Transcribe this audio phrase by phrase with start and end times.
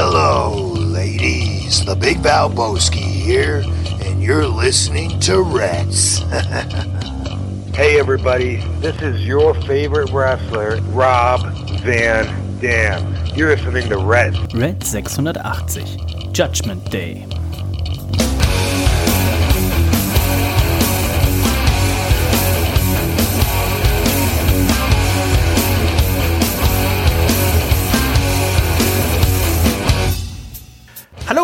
[0.00, 1.84] Hello, ladies.
[1.84, 3.64] The Big Valboski here,
[4.04, 6.22] and you're listening to Reds.
[7.74, 11.42] Hey everybody, this is your favorite wrestler, Rob
[11.80, 13.14] Van Dam.
[13.36, 14.54] You're listening to Red.
[14.54, 16.30] Red 680.
[16.32, 17.26] Judgment Day.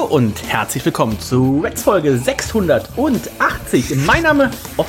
[0.04, 3.96] Hallo und herzlich willkommen zu Reds Folge 680.
[4.04, 4.84] Mein Name oh,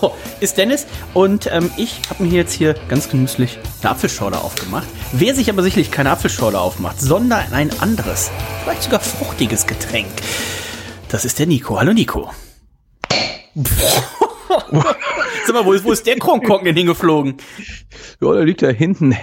[0.00, 0.10] oh,
[0.40, 4.88] ist Dennis und ähm, ich habe mir jetzt hier ganz genüsslich eine Apfelschorle aufgemacht.
[5.12, 8.30] Wer sich aber sicherlich keine Apfelschorle aufmacht, sondern ein anderes,
[8.62, 10.08] vielleicht sogar fruchtiges Getränk,
[11.10, 11.78] das ist der Nico.
[11.78, 12.30] Hallo Nico.
[15.46, 17.36] Sag mal, wo ist, wo ist der Kronkorken denn hingeflogen?
[18.22, 19.14] Ja, der liegt da hinten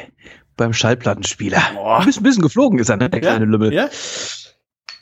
[0.57, 1.61] beim Schallplattenspieler.
[1.73, 1.99] Boah.
[1.99, 3.73] Ein bisschen, bisschen geflogen ist er, ne, der kleine Lümmel.
[3.73, 3.89] Ja?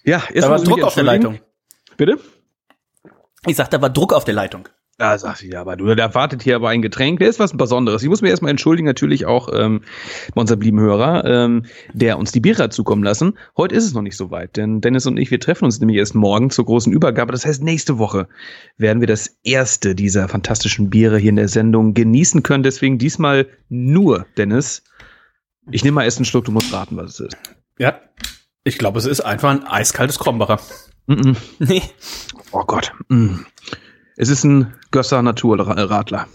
[0.04, 1.40] Ja, Da war Druck auf der Leitung.
[1.98, 2.20] Bitte?
[3.46, 4.68] Ich sag, da war Druck auf der Leitung.
[5.00, 7.20] Ja, sag ich, ja, aber du, da wartet hier aber ein Getränk.
[7.20, 8.04] Der ist was Besonderes.
[8.04, 9.82] Ich muss mir erstmal entschuldigen, natürlich auch ähm,
[10.36, 13.38] bei unserem lieben Hörer, ähm, der uns die Biere zukommen lassen.
[13.58, 15.98] Heute ist es noch nicht so weit, denn Dennis und ich, wir treffen uns nämlich
[15.98, 17.32] erst morgen zur großen Übergabe.
[17.32, 18.28] Das heißt, nächste Woche
[18.78, 22.64] werden wir das erste dieser fantastischen Biere hier in der Sendung genießen können.
[22.64, 24.84] Deswegen diesmal nur, Dennis.
[25.72, 27.38] Ich nehme mal erst einen Schluck, du musst raten, was es ist.
[27.78, 28.00] Ja.
[28.64, 30.60] Ich glaube, es ist einfach ein eiskaltes Krombacher.
[31.08, 31.36] Mm -mm.
[31.60, 31.82] Nee.
[32.52, 32.94] Oh Gott.
[33.10, 33.40] Mm.
[34.16, 36.28] Es ist ein Gösser Naturradler.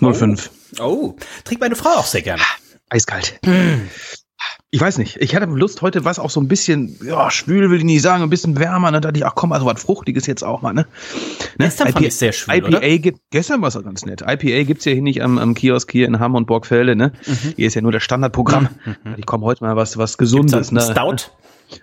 [0.00, 0.50] 05.
[0.80, 2.42] Oh, trinkt meine Frau auch sehr gerne.
[2.88, 3.38] Eiskalt.
[4.70, 5.16] Ich weiß nicht.
[5.20, 8.22] Ich hatte Lust heute, was auch so ein bisschen, ja, schwül will ich nicht sagen,
[8.22, 8.90] ein bisschen wärmer.
[8.90, 9.00] Ne?
[9.00, 10.82] Da dachte ich, ach komm, also was Fruchtiges jetzt auch mal, ne?
[10.82, 11.66] ne?
[11.66, 12.98] Gestern fand ich sehr schwül, IPA oder?
[12.98, 14.22] gibt, gestern war es ganz nett.
[14.22, 17.12] IPA gibt's ja hier nicht am, am Kiosk hier in Hamm und Borgfelde, ne?
[17.56, 18.68] Hier ist ja nur das Standardprogramm.
[19.16, 20.80] Ich komme heute mal was, was Gesundes, ne?
[20.82, 21.30] Stout?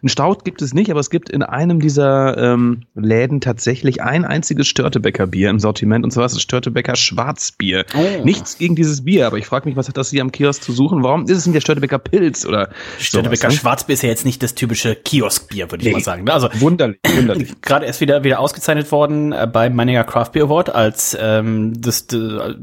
[0.01, 4.25] Ein Stout gibt es nicht, aber es gibt in einem dieser ähm, Läden tatsächlich ein
[4.25, 7.85] einziges Störtebecker Bier im Sortiment und zwar ist es Störtebecker Schwarzbier.
[7.95, 8.23] Oh.
[8.23, 10.71] Nichts gegen dieses Bier, aber ich frage mich, was hat das hier am Kiosk zu
[10.71, 11.03] suchen?
[11.03, 13.59] Warum ist es nicht der Störtebecker Pilz oder Störtebecker sowas, ne?
[13.59, 15.93] Schwarzbier ist ja jetzt nicht das typische Kioskbier, würde ich Nee.
[15.93, 16.23] mal sagen.
[16.23, 16.33] ne?
[16.33, 17.61] Also Wunderlich, wunderlich.
[17.61, 22.07] gerade erst wieder wieder ausgezeichnet worden äh, beim Meininger Craft Beer Award als ähm, das,
[22.07, 22.55] das,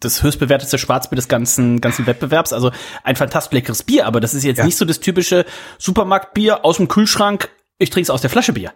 [0.00, 2.52] das höchstbewertete Schwarzbier des ganzen ganzen Wettbewerbs.
[2.52, 2.70] Also
[3.04, 4.64] ein fantastisch leckeres Bier, aber das ist jetzt Ja.
[4.64, 5.44] nicht so das typische
[5.78, 7.50] Supermarktbier aus dem Kühlschrank.
[7.78, 8.72] Ich trinke es aus der Flasche Bier.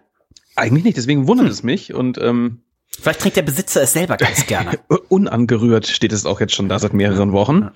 [0.57, 2.63] Eigentlich nicht, deswegen wundert es mich und ähm,
[3.01, 4.79] Vielleicht trinkt der Besitzer es selber ganz gerne.
[5.09, 7.69] unangerührt steht es auch jetzt schon da seit mehreren Wochen.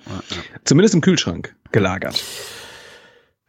[0.63, 2.23] Zumindest im Kühlschrank gelagert.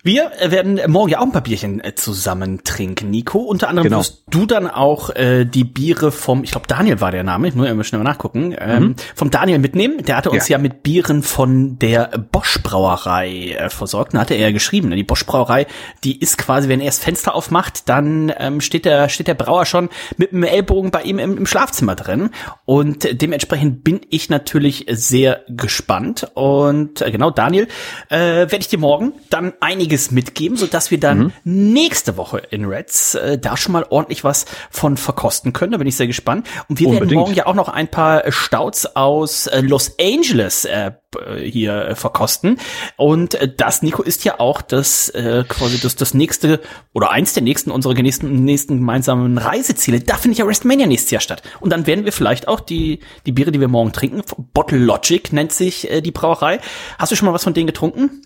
[0.05, 3.39] Wir äh, werden morgen ja auch ein paar Bierchen äh, zusammen trinken, Nico.
[3.39, 3.99] Unter anderem Genau.
[4.01, 7.55] wirst du dann auch äh, die Biere vom, ich glaube Daniel war der Name, ich
[7.55, 10.05] muss ja immer schnell mal nachgucken, ähm, vom Daniel mitnehmen.
[10.05, 10.57] Der hatte uns ja.
[10.57, 10.62] Ja.
[10.62, 14.15] mit Bieren von der Bosch Brauerei äh, versorgt.
[14.15, 14.97] Da hatte er ja geschrieben, ne?
[14.97, 15.69] die Bosch Brauerei,
[16.03, 19.67] die ist quasi, wenn er das Fenster aufmacht, dann ähm, steht der steht der Brauer
[19.67, 22.31] schon mit dem Ellbogen bei ihm im, im Schlafzimmer drin.
[22.65, 26.27] Und äh, dementsprechend bin ich natürlich sehr gespannt.
[26.35, 27.69] Und äh, genau, Daniel,
[28.09, 29.53] äh, werde ich dir morgen dann
[29.93, 34.25] einiges mitgeben, so dass wir dann nächste Woche in Reds äh, da schon mal ordentlich
[34.25, 35.73] was von verkosten können.
[35.73, 36.47] Da bin ich sehr gespannt.
[36.69, 37.21] Und wir werden Unbedingt.
[37.21, 41.95] morgen ja auch noch ein paar Stouts aus äh, Los Angeles äh, b- hier äh,
[41.95, 42.59] verkosten.
[42.97, 46.61] Und äh, das, Nico, ist ja auch das äh, quasi das, das nächste
[46.95, 50.01] oder eins der nächsten unserer nächsten, nächsten gemeinsamen Reiseziele.
[50.01, 51.43] Da findet ja WrestleMania nächstes Jahr statt.
[51.61, 54.23] Und dann werden wir vielleicht auch die, die Biere, die wir morgen trinken,
[54.55, 56.61] Bottle Logic nennt sich äh, die Brauerei.
[56.99, 58.23] Hast du schon mal was von denen getrunken?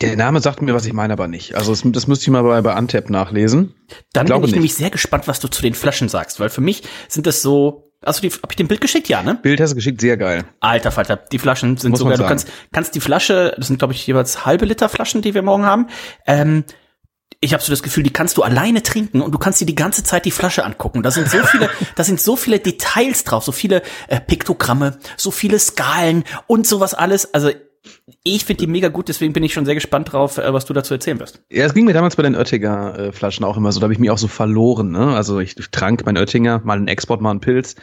[0.00, 1.54] Der Name sagt mir, was ich meine, aber nicht.
[1.54, 3.74] Also das, das müsste ich mal bei, bei Antep nachlesen.
[4.12, 4.54] Dann Glaube bin ich nicht.
[4.54, 7.86] nämlich sehr gespannt, was du zu den Flaschen sagst, weil für mich sind das so.
[8.02, 9.38] Also die, hab ich dem Bild geschickt, ja, ne?
[9.42, 10.44] Bild hast du geschickt, sehr geil.
[10.60, 13.92] Alter Falter, die Flaschen sind Muss sogar, du kannst, kannst die Flasche, das sind glaube
[13.92, 15.86] ich jeweils halbe Liter Flaschen, die wir morgen haben.
[16.26, 16.64] Ähm,
[17.40, 19.74] ich habe so das Gefühl, die kannst du alleine trinken und du kannst dir die
[19.74, 21.02] ganze Zeit die Flasche angucken.
[21.02, 25.30] Da sind so viele, da sind so viele Details drauf, so viele äh, Piktogramme, so
[25.30, 27.34] viele Skalen und sowas alles.
[27.34, 27.50] Also
[28.22, 30.74] ich finde die mega gut, deswegen bin ich schon sehr gespannt drauf, äh, was du
[30.74, 31.42] dazu erzählen wirst.
[31.50, 33.92] Ja, es ging mir damals bei den Oettinger äh, Flaschen auch immer so, da habe
[33.92, 34.90] ich mich auch so verloren.
[34.90, 35.14] Ne?
[35.14, 37.76] Also ich, trank mein Oettinger, mal einen Export, mal einen Pilz.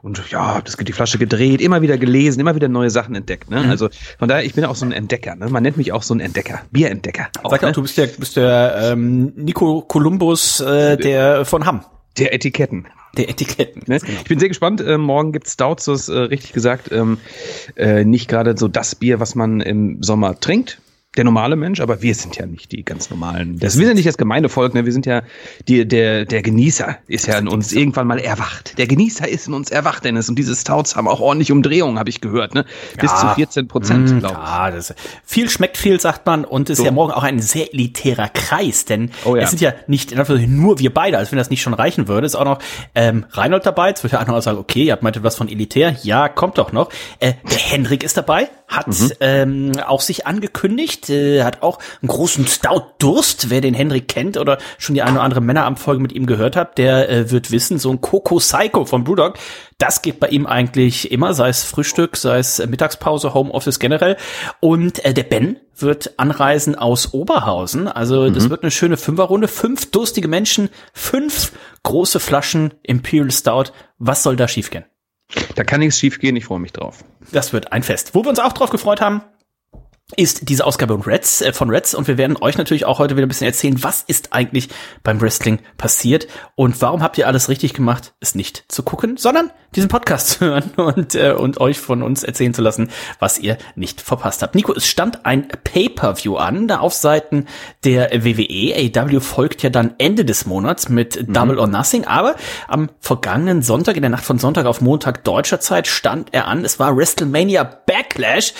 [0.00, 3.50] Und ja, das geht die Flasche gedreht, immer wieder gelesen, immer wieder neue Sachen entdeckt.
[3.50, 3.64] Ne?
[3.68, 3.88] Also
[4.18, 5.36] von daher, ich bin auch so ein Entdecker.
[5.36, 5.48] Ne?
[5.48, 7.28] Man nennt mich auch so ein Entdecker, Bierentdecker.
[7.42, 7.72] Auch, Sag auch, ne?
[7.72, 11.84] du bist der, bist der ähm, Nico Columbus, äh, der von Hamm,
[12.18, 12.88] Der Etiketten.
[13.16, 13.82] der Etiketten.
[13.86, 13.96] Ne?
[13.96, 14.80] Ich bin sehr gespannt.
[14.80, 17.18] Äh, morgen gibt's Stouts, du hast äh, richtig gesagt, ähm,
[17.76, 20.80] äh, nicht gerade so das Bier, was man im Sommer trinkt.
[21.16, 23.58] Der normale Mensch, aber wir sind ja nicht die ganz normalen.
[23.58, 24.86] Das, wir sind nicht das gemeine Volk, ne?
[24.86, 25.22] wir sind ja
[25.68, 28.78] die, der, der Genießer ist ja in uns irgendwann mal erwacht.
[28.78, 30.30] Der Genießer ist in uns erwacht, Dennis.
[30.30, 32.64] Und diese Stouts haben auch ordentlich Umdrehungen, habe ich gehört, ne?
[32.98, 33.18] Bis Ja.
[33.18, 34.48] zu 14 Prozent, Mm, glaube ich.
[34.48, 34.94] Ja, das,
[35.24, 36.84] viel schmeckt viel, sagt man, und ist So.
[36.86, 39.42] ja morgen auch ein sehr elitärer Kreis, denn Oh ja.
[39.42, 40.14] es sind ja nicht
[40.48, 42.58] nur wir beide, als wenn das nicht schon reichen würde, ist auch noch
[42.94, 45.48] ähm, Reinhold dabei, jetzt wird der andere auch sagen, okay, ihr habt meinte was von
[45.48, 46.88] elitär, ja, kommt doch noch.
[47.18, 49.10] Äh, der Henrik ist dabei, hat Mhm.
[49.20, 54.58] ähm, auch sich angekündigt, äh, hat auch einen großen Stout-Durst, wer den Henrik kennt oder
[54.78, 57.90] schon die eine oder andere Männeramtfolge mit ihm gehört hat, der äh, wird wissen, so
[57.90, 59.38] ein Coco Psycho von Brewdog,
[59.82, 64.16] das geht bei ihm eigentlich immer, sei es Frühstück, sei es äh, Mittagspause, Homeoffice generell.
[64.60, 67.88] Und äh, der Ben wird anreisen aus Oberhausen.
[67.88, 69.48] Also das wird eine schöne Fünferrunde.
[69.48, 71.52] Fünf durstige Menschen, fünf
[71.82, 73.72] große Flaschen Imperial Stout.
[73.98, 74.84] Was soll da schiefgehen?
[75.56, 77.04] Da kann nichts schief gehen, ich freue mich drauf.
[77.32, 78.14] Das wird ein Fest.
[78.14, 79.22] Wo wir uns auch drauf gefreut haben,
[80.16, 83.16] ist diese Ausgabe von Reds, äh, von Reds und wir werden euch natürlich auch heute
[83.16, 84.68] wieder ein bisschen erzählen, was ist eigentlich
[85.02, 89.50] beim Wrestling passiert und warum habt ihr alles richtig gemacht, es nicht zu gucken, sondern
[89.74, 93.58] diesen Podcast zu hören und, äh, und euch von uns erzählen zu lassen, was ihr
[93.74, 94.54] nicht verpasst habt.
[94.54, 97.46] Nico, es stand ein Pay-Per-View an, da auf Seiten
[97.84, 98.74] der WWE.
[98.74, 102.36] AEW folgt ja dann Ende des Monats mit Double or Nothing, aber
[102.68, 106.64] am vergangenen Sonntag, in der Nacht von Sonntag auf Montag deutscher Zeit, stand er an.
[106.64, 108.54] Es war WrestleMania Backlash.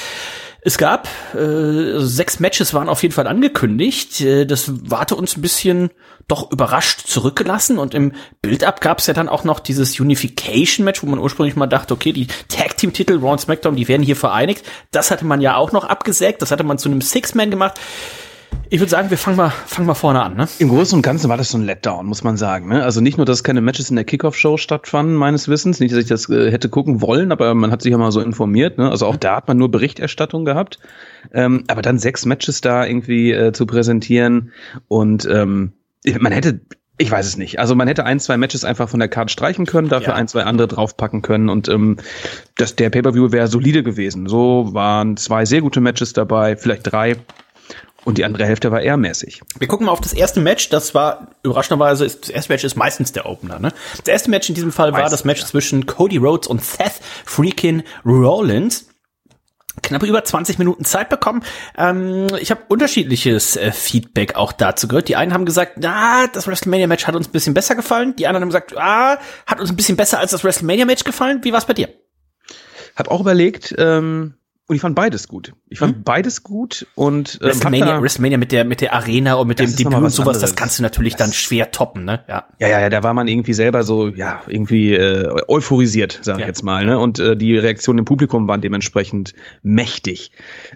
[0.65, 4.21] Es gab äh, sechs Matches waren auf jeden Fall angekündigt.
[4.21, 5.91] Äh, das warte uns ein bisschen
[6.29, 8.13] doch überrascht zurückgelassen und im
[8.43, 12.13] Build-up gab es ja dann auch noch dieses Unification-Match, wo man ursprünglich mal dachte, okay,
[12.13, 14.65] die Tag-Team-Titel Raw und SmackDown, die werden hier vereinigt.
[14.93, 16.43] Das hatte man ja auch noch abgesägt.
[16.43, 17.81] Das hatte man zu einem Six-Man gemacht.
[18.71, 20.35] Ich würde sagen, wir fangen mal, fangen mal vorne an.
[20.35, 20.49] Ne?
[20.59, 22.69] Im Großen und Ganzen war das so ein Letdown, muss man sagen.
[22.69, 22.83] Ne?
[22.83, 25.79] Also nicht nur, dass keine Matches in der Kickoff-Show stattfanden, meines Wissens.
[25.79, 28.21] Nicht, dass ich das äh, hätte gucken wollen, aber man hat sich ja mal so
[28.21, 28.79] informiert.
[28.79, 28.91] Ne?
[28.91, 30.79] Also auch da hat man nur Berichterstattung gehabt.
[31.35, 34.53] Ähm, aber dann sechs Matches da irgendwie äh, zu präsentieren
[34.89, 35.73] und ähm,
[36.19, 36.61] man hätte
[36.99, 37.59] ich weiß es nicht.
[37.59, 40.15] Also man hätte ein, zwei Matches einfach von der Karte streichen können, dafür Ja.
[40.15, 41.97] ein, zwei andere draufpacken können und ähm,
[42.57, 44.29] das, der Pay-Per-View wäre solide gewesen.
[44.29, 47.17] So waren zwei sehr gute Matches dabei, vielleicht drei.
[48.05, 49.43] Und die andere Hälfte war eher mäßig.
[49.59, 50.69] Wir gucken mal auf das erste Match.
[50.71, 53.61] Das war überraschenderweise, ist, das erste Match ist meistens der Opener.
[53.61, 53.73] Ne?
[53.99, 55.47] Das erste Match in diesem Fall war Meistens, das Match ja.
[55.47, 58.89] zwischen Cody Rhodes und Seth Freakin Rollins.
[59.83, 61.43] Knapp über 20 Minuten Zeit bekommen.
[61.79, 65.09] Ähm, ich habe unterschiedliches äh, Feedback auch dazu gehört.
[65.09, 68.15] Die einen haben gesagt, na, das WrestleMania-Match hat uns ein bisschen besser gefallen.
[68.17, 71.41] Die anderen haben gesagt, ah, hat uns ein bisschen besser als das WrestleMania-Match gefallen.
[71.43, 71.89] Wie war's bei dir?
[72.97, 74.35] Hab auch überlegt, ähm,
[74.69, 75.53] und ich fand beides gut.
[75.69, 76.03] Ich fand Hm?
[76.05, 79.77] beides gut und ähm, WrestleMania, WrestleMania mit der mit der Arena und mit Das dem
[79.91, 80.57] Debüt und was sowas, das anderes.
[80.57, 82.25] kannst du natürlich dann Das- schwer toppen, ne?
[82.29, 82.47] Ja.
[82.59, 86.41] ja, ja, ja, da war man irgendwie selber so, ja, irgendwie äh, euphorisiert, sag ich
[86.43, 86.47] Ja.
[86.47, 86.99] jetzt mal, ne?
[86.99, 90.31] Und äh, die Reaktionen im Publikum waren dementsprechend mächtig.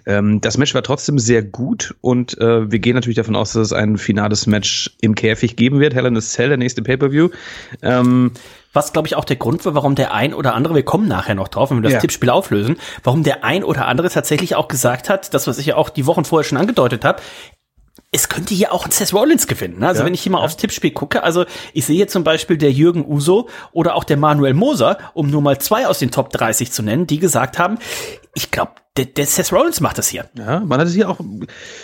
[0.05, 3.67] Ähm, das Match war trotzdem sehr gut und äh, wir gehen natürlich davon aus, dass
[3.67, 5.95] es ein finales Match im Käfig geben wird.
[5.95, 7.29] Hell in a Cell, der nächste Pay-Per-View.
[7.81, 8.31] Ähm,
[8.77, 11.35] Was, glaube ich, auch der Grund war, warum der ein oder andere, wir kommen nachher
[11.35, 11.99] noch drauf, wenn wir das Ja.
[11.99, 15.75] Tippspiel auflösen, warum der ein oder andere tatsächlich auch gesagt hat, das, was ich ja
[15.75, 17.21] auch die Wochen vorher schon angedeutet habe,
[18.11, 19.79] es könnte hier auch ein Seth Rollins gewinnen.
[19.79, 19.87] Ne?
[19.87, 22.71] Also Ja, wenn ich hier mal aufs Tippspiel gucke, also ich sehe zum Beispiel der
[22.71, 26.71] Jürgen Uso oder auch der Manuel Moser, um nur mal zwei aus den Top 30
[26.71, 27.79] zu nennen, die gesagt haben,
[28.33, 30.25] ich glaube, der, der Seth Rollins macht das hier.
[30.37, 31.19] Ja, man hat es hier auch,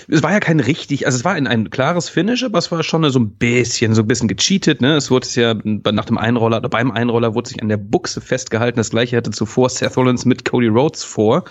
[0.08, 2.84] es war ja kein richtig, also es war ein, ein klares Finish, aber es war
[2.84, 4.96] schon so ein bisschen, so ein bisschen gecheatet, ne?
[4.96, 8.22] Es wurde es ja nach dem Einroller, oder beim Einroller wurde sich an der Buchse
[8.22, 8.78] festgehalten.
[8.78, 11.46] Das gleiche hatte zuvor Seth Rollins mit Cody Rhodes vor.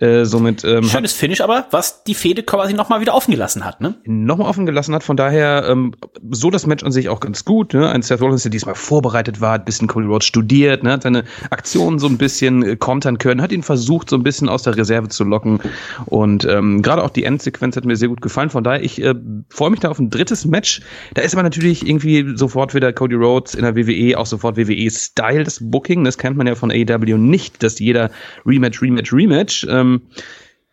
[0.00, 3.80] Äh, somit ähm, Schönes Finish, aber was die Fehde quasi nochmal wieder offen gelassen hat,
[3.80, 3.94] ne?
[4.04, 5.02] nochmal offen gelassen hat.
[5.02, 5.94] Von daher ähm,
[6.30, 7.74] so das Match an sich auch ganz gut.
[7.74, 7.90] Ne?
[7.90, 10.92] Ein Seth Rollins, der diesmal vorbereitet war, hat ein bisschen Cody Rhodes studiert, ne?
[10.92, 14.48] hat seine Aktionen so ein bisschen äh, kontern können, hat ihn versucht, so ein bisschen
[14.48, 15.60] aus der Reserve zu locken.
[16.06, 18.50] Und ähm, gerade auch die Endsequenz hat mir sehr gut gefallen.
[18.50, 19.14] Von daher, ich äh,
[19.48, 20.80] freue mich da auf ein drittes Match.
[21.14, 25.44] Da ist aber natürlich irgendwie sofort wieder Cody Rhodes in der WWE, auch sofort WWE-Style,
[25.44, 26.04] das Booking.
[26.04, 28.10] Das kennt man ja von AEW nicht, dass jeder
[28.46, 29.66] Rematch, Rematch, Rematch.
[29.68, 30.02] Ähm,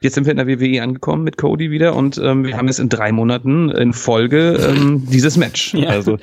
[0.02, 2.80] Jetzt sind wir in der WWE angekommen mit Cody wieder und ähm, wir haben jetzt
[2.80, 5.74] in drei Monaten in Folge ähm, dieses Match.
[5.74, 5.90] Ja.
[5.90, 6.18] Also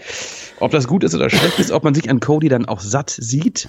[0.60, 3.10] ob das gut ist oder schlecht ist, ob man sich an Cody dann auch satt
[3.10, 3.68] sieht,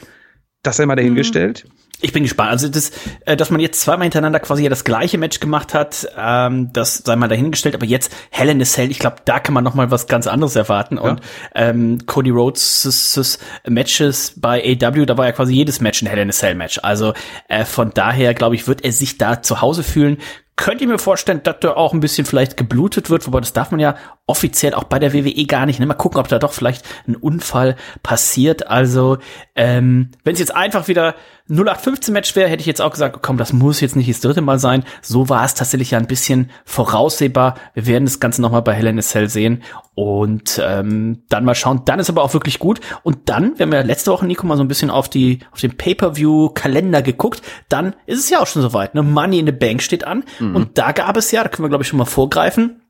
[0.64, 1.66] das sei mal dahingestellt.
[2.00, 2.52] Ich bin gespannt.
[2.52, 2.92] Also das,
[3.26, 6.98] äh, dass man jetzt zweimal hintereinander quasi ja das gleiche Match gemacht hat, ähm, das
[6.98, 7.74] sei mal dahingestellt.
[7.74, 10.28] Aber jetzt Hell in a Cell, ich glaube, da kann man noch mal was ganz
[10.28, 11.00] anderes erwarten.
[11.00, 11.22] Und
[11.56, 16.30] ähm, Cody Rhodes' Matches bei AW, da war ja quasi jedes Match ein Hell in
[16.30, 16.80] a Cell Match.
[16.84, 17.14] Also
[17.48, 20.18] äh, von daher glaube ich, wird er sich da zu Hause fühlen.
[20.56, 23.72] Könnt ihr mir vorstellen, dass da auch ein bisschen vielleicht geblutet wird, wobei das darf
[23.72, 23.96] man ja
[24.28, 25.80] offiziell auch bei der WWE gar nicht.
[25.80, 25.86] Ne?
[25.86, 28.68] Mal gucken, ob da doch vielleicht ein Unfall passiert.
[28.68, 29.18] Also,
[29.56, 31.16] ähm, wenn es jetzt einfach wieder
[31.50, 34.60] 0815-Match wäre, hätte ich jetzt auch gesagt, komm, das muss jetzt nicht das dritte Mal
[34.60, 34.84] sein.
[35.02, 37.56] So war es tatsächlich ja ein bisschen voraussehbar.
[37.74, 39.64] Wir werden das Ganze nochmal bei a Cell sehen
[39.96, 41.84] und ähm, dann mal schauen.
[41.86, 42.82] Dann ist aber auch wirklich gut.
[43.04, 45.62] Und dann, wir haben ja letzte Woche, Nico, mal so ein bisschen auf die auf
[45.62, 48.94] den Pay-Per-View-Kalender geguckt, dann ist es ja auch schon soweit.
[48.94, 49.04] Ne?
[49.04, 50.26] Money in the Bank steht an.
[50.40, 50.56] Mhm.
[50.56, 52.82] Und da gab es ja, da können wir, glaube ich, schon mal vorgreifen,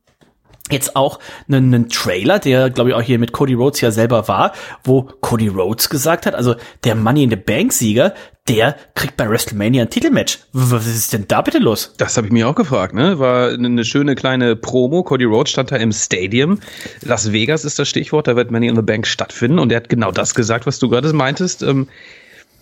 [0.70, 4.28] jetzt auch einen, einen Trailer, der glaube ich auch hier mit Cody Rhodes ja selber
[4.28, 4.52] war,
[4.84, 8.14] wo Cody Rhodes gesagt hat, also der Money in the Bank Sieger,
[8.48, 10.38] der kriegt bei WrestleMania ein Titelmatch.
[10.52, 11.92] Was ist denn da bitte los?
[11.98, 13.18] Das habe ich mir auch gefragt, ne?
[13.18, 15.02] War eine schöne kleine Promo.
[15.02, 16.58] Cody Rhodes stand da im Stadium.
[17.02, 19.88] Las Vegas ist das Stichwort, da wird Money in the Bank stattfinden und er hat
[19.88, 21.62] genau das gesagt, was du gerade meintest.
[21.62, 21.88] Ähm,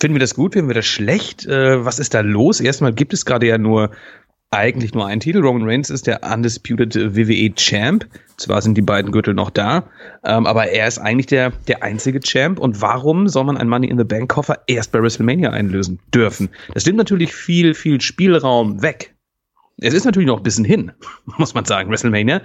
[0.01, 1.47] finden wir das gut, finden wir das schlecht?
[1.47, 2.61] Äh, was ist da los?
[2.61, 3.91] Erstmal gibt es gerade ja nur
[4.51, 5.41] eigentlich nur einen Titel.
[5.41, 8.07] Roman Reigns ist der Undisputed WWE Champ.
[8.37, 9.85] Zwar sind die beiden Gürtel noch da,
[10.25, 12.59] ähm, aber er ist eigentlich der, der einzige Champ.
[12.59, 16.51] Und warum soll man ein Money in the Bank Koffer erst bei WrestleMania einlösen dürfen?
[16.75, 19.15] Das nimmt natürlich viel, viel Spielraum weg.
[19.79, 20.93] Es ist natürlich noch ein bisschen hin,
[21.39, 22.41] muss man sagen, WrestleMania.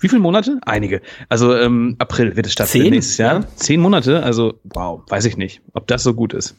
[0.00, 0.58] Wie viele Monate?
[0.62, 1.00] Einige.
[1.28, 2.94] Also ähm, April wird es stattfinden Zehn?
[2.94, 3.40] nächstes Jahr.
[3.40, 3.46] Ja.
[3.56, 6.56] Zehn Monate, also wow, weiß ich nicht, ob das so gut ist.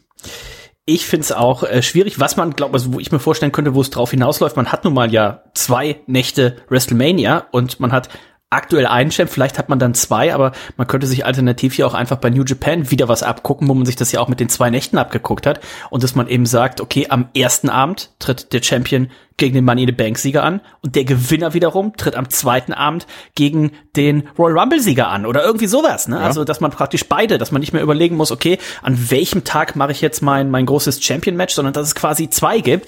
[0.86, 3.74] Ich finde es auch äh, schwierig, was man glaubt, also wo ich mir vorstellen könnte,
[3.74, 4.58] wo es drauf hinausläuft.
[4.58, 8.10] Man hat nun mal ja zwei Nächte WrestleMania und man hat
[8.54, 11.94] aktuell einen Champ, vielleicht hat man dann zwei, aber man könnte sich alternativ hier auch
[11.94, 14.50] einfach bei New Japan wieder was abgucken, wo man sich das ja auch mit den
[14.50, 18.62] zwei Nächten abgeguckt hat und dass man eben sagt, okay, am ersten Abend tritt der
[18.62, 22.30] Champion gegen den Money in the Bank Sieger an und der Gewinner wiederum tritt am
[22.30, 26.18] zweiten Abend gegen den Royal Rumble Sieger an oder irgendwie sowas, ne?
[26.18, 26.22] Ja.
[26.22, 29.76] Also, dass man praktisch beide, dass man nicht mehr überlegen muss, okay, an welchem Tag
[29.76, 32.88] mache ich jetzt mein mein großes Champion Match, sondern dass es quasi zwei gibt,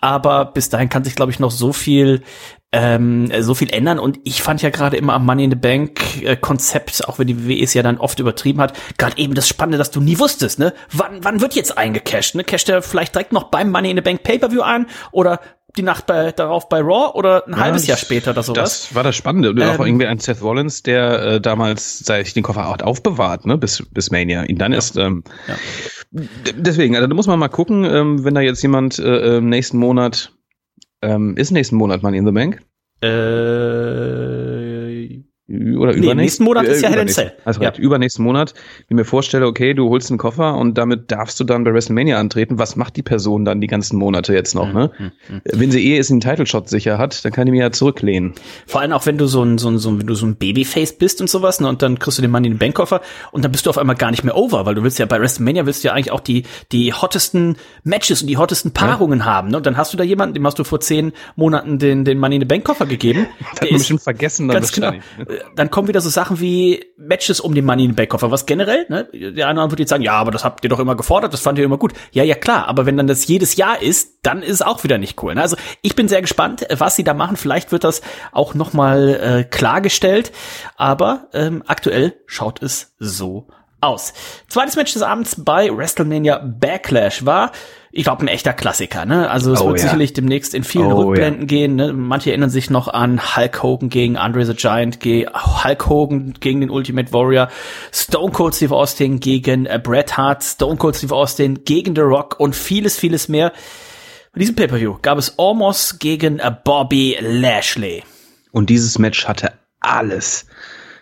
[0.00, 2.22] aber bis dahin kann sich glaube ich noch so viel
[2.72, 6.22] ähm, so viel ändern und ich fand ja gerade immer am Money in the Bank
[6.22, 9.48] äh, Konzept, auch wenn die WWE es ja dann oft übertrieben hat, gerade eben das
[9.48, 10.74] Spannende, dass du nie wusstest, ne?
[10.92, 12.44] Wann, wann wird jetzt eingecasht, ne?
[12.44, 15.40] Casht er vielleicht direkt noch beim Money in the Bank Pay-Per-View ein oder
[15.78, 18.86] die Nacht bei, darauf bei Raw oder ein halbes das- Jahr später oder sowas?
[18.88, 19.50] Das war das Spannende.
[19.50, 23.44] Und auch Ähm, irgendwie ein Seth Rollins, der äh, damals sich den Koffer hat aufbewahrt,
[23.46, 24.42] ne, bis, bis Mania.
[24.44, 25.54] Ihn dann ist, ähm, Ja.
[26.56, 29.78] deswegen, also da muss man mal gucken, ähm, wenn da jetzt jemand äh, im nächsten
[29.78, 30.32] Monat,
[31.06, 32.60] ähm, ist nächsten Monat Money in the Bank?
[33.00, 34.45] Äh,
[35.48, 37.32] Oder Nee, übernächsten nächsten Monat ist ja Hell in a übernächsten- Cell.
[37.44, 37.68] Also Ja.
[37.68, 38.54] recht, übernächsten Monat,
[38.88, 42.18] wie mir vorstelle, okay, du holst einen Koffer und damit darfst du dann bei WrestleMania
[42.18, 42.58] antreten.
[42.58, 44.90] Was macht die Person dann die ganzen Monate jetzt noch, ne?
[44.96, 45.12] hm,
[45.44, 48.34] Wenn sie eh jetzt einen Title-Shot sicher hat, dann kann die mir ja zurücklehnen.
[48.66, 50.34] Vor allem auch wenn du so ein, so ein, so ein, wenn du so ein
[50.34, 53.00] Babyface bist und sowas, ne, und dann kriegst du den Mann in den Bankkoffer
[53.30, 55.20] und dann bist du auf einmal gar nicht mehr over, weil du willst ja bei
[55.20, 59.50] WrestleMania willst du ja eigentlich auch die, die hottesten Matches und die hottesten Paarungen haben,
[59.50, 59.58] ne?
[59.58, 62.34] Und dann hast du da jemanden, dem hast du vor zehn Monaten den, den Money
[62.34, 63.28] in the Bank Koffer gegeben.
[63.38, 64.90] Das hat man bestimmt vergessen dann Ganz genau.
[65.54, 68.86] Dann kommen wieder so Sachen wie Matches um den Money in Bank Koffer, was generell,
[68.88, 69.08] ne?
[69.12, 71.58] Der eine wird jetzt sagen, ja, aber das habt ihr doch immer gefordert, das fand
[71.58, 71.92] ihr immer gut.
[72.12, 74.98] Ja, ja, klar, aber wenn dann das jedes Jahr ist, dann ist es auch wieder
[74.98, 75.34] nicht cool.
[75.34, 75.42] Ne?
[75.42, 77.36] Also ich bin sehr gespannt, was sie da machen.
[77.36, 78.02] Vielleicht wird das
[78.32, 80.32] auch noch mal äh, klargestellt,
[80.76, 83.48] aber ähm, aktuell schaut es so
[83.86, 84.12] aus.
[84.48, 87.52] Zweites Match des Abends bei WrestleMania Backlash war,
[87.92, 89.06] ich glaube, ein echter Klassiker.
[89.06, 89.30] Ne?
[89.30, 89.84] Also es Oh, wird ja.
[89.84, 91.76] sicherlich demnächst in vielen Oh, Rückblenden gehen.
[91.76, 91.94] Ne?
[91.94, 96.60] Manche erinnern sich noch an Hulk Hogan gegen Andre the Giant, ge Hulk Hogan gegen
[96.60, 97.48] den Ultimate Warrior,
[97.92, 102.38] Stone Cold Steve Austin gegen äh, Bret Hart, Stone Cold Steve Austin gegen The Rock
[102.38, 103.52] und vieles, vieles mehr.
[104.34, 108.02] Bei diesem Pay-Per-View gab es Omos gegen äh, Bobby Lashley.
[108.52, 110.46] Und dieses Match hatte alles.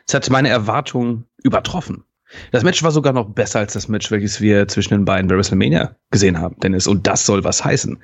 [0.07, 2.05] Es hat meine Erwartungen übertroffen.
[2.53, 5.37] Das Match war sogar noch besser als das Match, welches wir zwischen den beiden bei
[5.37, 6.87] WrestleMania gesehen haben, Dennis.
[6.87, 7.99] Und das soll was heißen.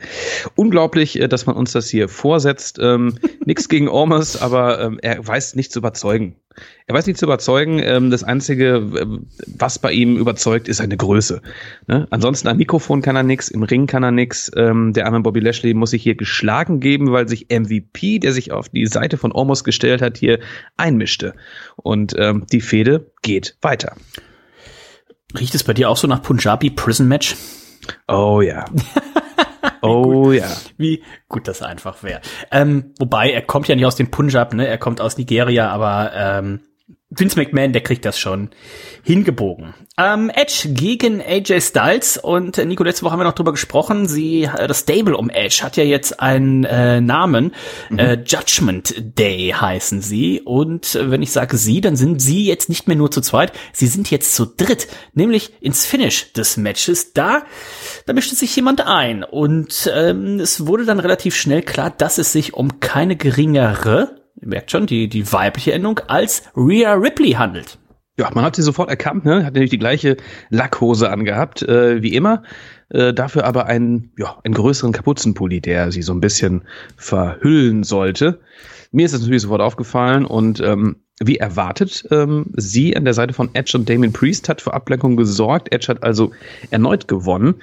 [0.57, 2.79] Unglaublich, äh, dass man uns das hier vorsetzt.
[2.81, 6.37] Ähm, Nichts gegen Ormus, aber ähm, er weiß nicht zu überzeugen.
[6.87, 7.79] Er weiß nicht zu überzeugen.
[7.83, 11.41] Ähm, das Einzige, was bei ihm überzeugt, ist seine Größe.
[11.87, 12.07] Ne?
[12.11, 14.51] Ansonsten am Mikrofon kann er nix, im Ring kann er nix.
[14.57, 18.53] Ähm, der arme Bobby Lashley muss sich hier geschlagen geben, weil sich MVP, der sich
[18.53, 20.41] auf die Seite von Ormus gestellt hat, hier
[20.77, 21.35] einmischte.
[21.77, 23.95] Und ähm, die Fehde geht weiter.
[25.39, 27.37] Riecht es bei dir auch so nach Punjabi Prison Match?
[28.09, 28.65] Oh ja.
[29.83, 30.47] oh ja.
[30.77, 32.21] Wie gut das einfach wäre.
[32.51, 34.67] Ähm, wobei, er kommt ja nicht aus dem Punjab, ne?
[34.67, 36.61] Er kommt aus Nigeria, aber ähm,
[37.11, 38.51] Vince McMahon, der kriegt das schon
[39.03, 39.75] hingebogen.
[39.99, 44.07] Ähm, Edge gegen AJ Styles und äh, Nico, letzte Woche haben wir noch drüber gesprochen.
[44.07, 47.53] Sie, äh, das Stable um Edge hat ja jetzt einen äh, Namen.
[47.97, 50.41] Äh, Judgment Day heißen sie.
[50.41, 53.53] Und äh, wenn ich sage sie, dann sind sie jetzt nicht mehr nur zu zweit.
[53.73, 57.13] Sie sind jetzt zu dritt, nämlich ins Finish des Matches.
[57.13, 57.43] Da,
[58.07, 62.31] da mischte sich jemand ein und ähm, es wurde dann relativ schnell klar, dass es
[62.33, 67.79] sich um keine geringere ihr merkt schon, die, die weibliche Endung als Rhea Ripley handelt.
[68.19, 69.45] Ja, man hat sie sofort erkannt, ne?
[69.47, 70.17] Hat nämlich die gleiche
[70.51, 72.43] Lackhose angehabt, äh, wie immer.
[72.91, 76.63] Äh, dafür aber einen, ja, einen größeren Kapuzenpulli, der sie so ein bisschen
[76.97, 78.41] verhüllen sollte.
[78.93, 83.33] Mir ist das natürlich sofort aufgefallen und ähm, wie erwartet, ähm, sie an der Seite
[83.33, 85.73] von Edge und Damien Priest hat für Ablenkung gesorgt.
[85.73, 86.33] Edge hat also
[86.71, 87.55] erneut gewonnen.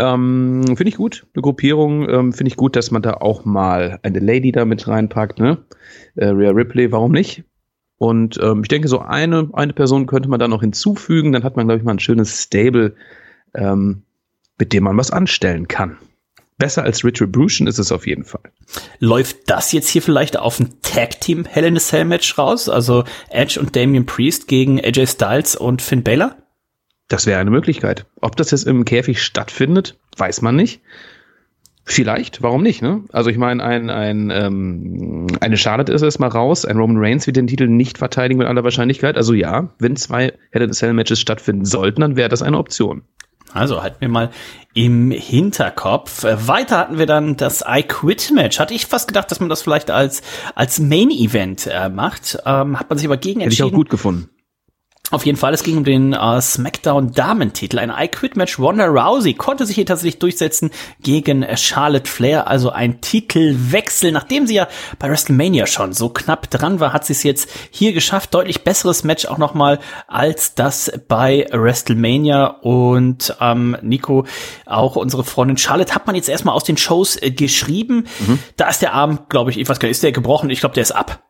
[0.00, 2.08] Ähm, finde ich gut, eine Gruppierung.
[2.08, 5.58] Ähm, finde ich gut, dass man da auch mal eine Lady da mit reinpackt, ne?
[6.16, 7.44] Äh, Rhea Ripley, warum nicht?
[7.98, 11.32] Und ähm, ich denke, so eine, eine Person könnte man da noch hinzufügen.
[11.32, 12.94] Dann hat man, glaube ich, mal ein schönes Stable,
[13.54, 14.04] ähm,
[14.58, 15.98] mit dem man was anstellen kann.
[16.56, 18.42] Besser als Retribution ist es auf jeden Fall.
[19.00, 22.70] Läuft das jetzt hier vielleicht auf ein Tag Team Hell in a Cell Match raus?
[22.70, 26.36] Also Edge und Damian Priest gegen AJ Styles und Finn Balor?
[27.10, 28.06] Das wäre eine Möglichkeit.
[28.20, 30.80] Ob das jetzt im Käfig stattfindet, weiß man nicht.
[31.84, 33.02] Vielleicht, warum nicht, ne?
[33.10, 37.36] Also ich meine, ein, ein, ähm, eine Charlotte ist erstmal raus, ein Roman Reigns wird
[37.36, 39.16] den Titel nicht verteidigen mit aller Wahrscheinlichkeit.
[39.16, 43.02] Also ja, wenn zwei Hell in Cell Matches stattfinden sollten, dann wäre das eine Option.
[43.52, 44.30] Also halten wir mal
[44.72, 46.22] im Hinterkopf.
[46.22, 48.60] Äh, weiter hatten wir dann das I Quit Match.
[48.60, 50.22] Hatte ich fast gedacht, dass man das vielleicht als
[50.54, 52.38] als Main Event äh, macht.
[52.46, 53.64] Ähm, hat man sich aber gegen entschieden.
[53.64, 54.28] Hätte ich auch gut gefunden.
[55.10, 57.80] Auf jeden Fall, es ging um den äh, SmackDown Damentitel.
[57.80, 58.60] Ein I Quit Match.
[58.60, 60.70] Ronda Rousey konnte sich hier tatsächlich durchsetzen
[61.02, 62.46] gegen äh, Charlotte Flair.
[62.46, 64.12] Also ein Titelwechsel.
[64.12, 64.68] Nachdem sie ja
[65.00, 68.34] bei WrestleMania schon so knapp dran war, hat sie es jetzt hier geschafft.
[68.34, 72.46] Deutlich besseres Match auch nochmal als das bei WrestleMania.
[72.46, 74.26] Und ähm, Nico,
[74.64, 78.06] auch unsere Freundin Charlotte, hat man jetzt erstmal aus den Shows äh, geschrieben.
[78.20, 78.38] Mhm.
[78.56, 80.50] Da ist der Arm, glaube ich, ich weiß gar nicht, ist der gebrochen?
[80.50, 81.24] Ich glaube, der ist ab.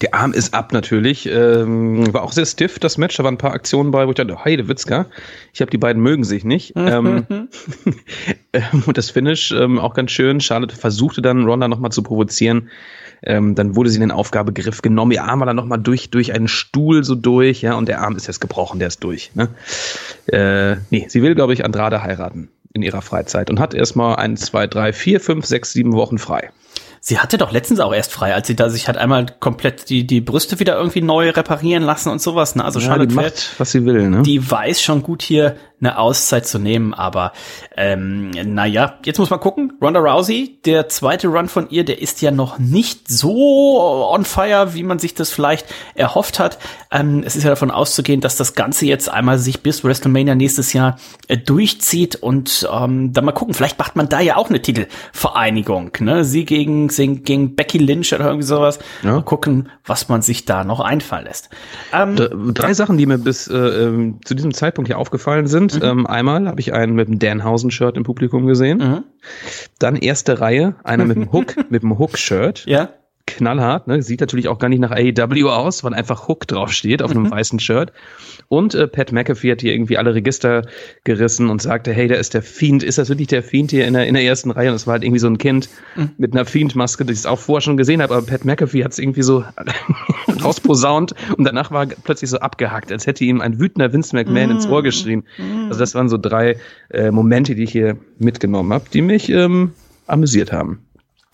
[0.00, 1.26] Der Arm ist ab natürlich.
[1.26, 3.16] Ähm, war auch sehr stiff, das Match.
[3.16, 5.06] Da waren ein paar Aktionen bei, wo ich dachte, Heide Witzka.
[5.52, 6.72] Ich habe die beiden mögen sich nicht.
[6.76, 7.26] ähm,
[8.86, 10.40] und das Finish ähm, auch ganz schön.
[10.40, 12.70] Charlotte versuchte dann Ronda nochmal zu provozieren.
[13.22, 15.12] Ähm, dann wurde sie in den Aufgabegriff genommen.
[15.12, 18.16] Ihr Arm war dann nochmal durch, durch einen Stuhl so durch, ja, und der Arm
[18.16, 19.30] ist jetzt gebrochen, der ist durch.
[19.34, 19.48] Ne?
[20.26, 24.36] Äh, nee, sie will, glaube ich, Andrade heiraten in ihrer Freizeit und hat erstmal ein,
[24.36, 26.50] zwei, drei, vier, fünf, sechs, sieben Wochen frei.
[27.02, 30.06] Sie hatte doch letztens auch erst frei, als sie da sich hat einmal komplett die,
[30.06, 32.56] die Brüste wieder irgendwie neu reparieren lassen und sowas.
[32.56, 32.64] Ne?
[32.64, 34.10] Also ja, Charlotte macht, was sie will.
[34.10, 34.22] Ne?
[34.22, 37.32] Die weiß schon gut hier eine Auszeit zu nehmen, aber
[37.76, 39.72] ähm, naja, jetzt muss man gucken.
[39.80, 44.74] Ronda Rousey, der zweite Run von ihr, der ist ja noch nicht so on fire,
[44.74, 46.58] wie man sich das vielleicht erhofft hat.
[46.90, 50.74] Ähm, es ist ja davon auszugehen, dass das Ganze jetzt einmal sich bis WrestleMania nächstes
[50.74, 50.98] Jahr
[51.28, 55.92] äh, durchzieht und ähm, dann mal gucken, vielleicht macht man da ja auch eine Titelvereinigung.
[56.00, 56.24] Ne?
[56.24, 58.78] Sie gegen, gegen Becky Lynch oder irgendwie sowas.
[59.02, 59.12] Ja.
[59.12, 61.50] Mal gucken, was man sich da noch einfallen lässt.
[61.92, 62.16] Ähm,
[62.54, 65.76] Drei Sachen, die mir bis äh, ähm, zu diesem Zeitpunkt hier aufgefallen sind.
[65.76, 65.82] Mhm.
[65.82, 68.78] Ähm, einmal habe ich einen mit einem Danhausen-Shirt im Publikum gesehen.
[68.78, 69.04] Mhm.
[69.78, 72.64] Dann erste Reihe, einer mit einem Hook, mit einem Hook-Shirt.
[72.66, 72.90] Ja.
[73.36, 74.02] Knallhart, ne?
[74.02, 77.30] Sieht natürlich auch gar nicht nach AEW aus, weil einfach Hook draufsteht auf einem mhm.
[77.30, 77.92] weißen Shirt.
[78.48, 80.62] Und äh, Pat McAfee hat hier irgendwie alle Register
[81.04, 82.82] gerissen und sagte, hey, da ist der Fiend.
[82.82, 84.70] Ist das wirklich der Fiend hier in der, in der ersten Reihe?
[84.70, 86.10] Und es war halt irgendwie so ein Kind mhm.
[86.18, 88.14] mit einer Fiend-Maske, die ich es auch vorher schon gesehen habe.
[88.14, 89.44] Aber Pat McAfee hat es irgendwie so
[90.44, 94.56] rausposaunt und danach war plötzlich so abgehackt, als hätte ihm ein wütender Vince McMahon mhm.
[94.56, 95.24] ins Ohr geschrien.
[95.38, 95.66] Mhm.
[95.68, 96.56] Also das waren so drei
[96.90, 99.72] äh, Momente, die ich hier mitgenommen habe, die mich ähm,
[100.06, 100.80] amüsiert haben.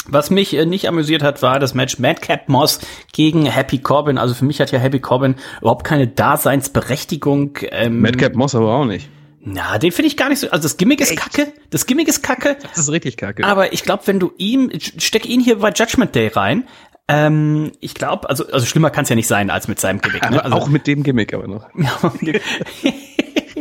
[0.08, 2.80] Was mich äh, nicht amüsiert hat, war das Match Madcap Moss
[3.12, 4.18] gegen Happy Corbin.
[4.18, 7.58] Also für mich hat ja Happy Corbin überhaupt keine Daseinsberechtigung.
[7.70, 9.08] Ähm, Madcap Moss aber auch nicht.
[9.48, 10.50] Na, den finde ich gar nicht so.
[10.50, 11.20] Also das Gimmick ist Echt?
[11.20, 11.52] kacke.
[11.70, 12.56] Das Gimmick ist kacke.
[12.62, 13.44] Das ist richtig kacke.
[13.44, 16.64] Aber ich glaube, wenn du ihm, steck ihn hier bei Judgment Day rein.
[17.08, 20.28] Ähm, ich glaube, also, also schlimmer kann es ja nicht sein als mit seinem Gimmick.
[20.28, 20.44] Ne?
[20.44, 21.68] Also, auch mit dem Gimmick aber noch.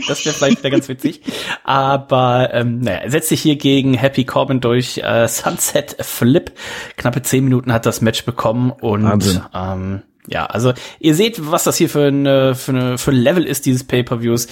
[0.07, 1.21] das wäre vielleicht wieder ganz witzig.
[1.63, 6.51] Aber ähm, naja, er setzt sich hier gegen Happy Corbin durch äh, Sunset Flip.
[6.97, 11.77] Knappe zehn Minuten hat das Match bekommen und ähm, ja, also ihr seht, was das
[11.77, 14.47] hier für, eine, für, eine, für ein Level ist, dieses Pay-Per-Views.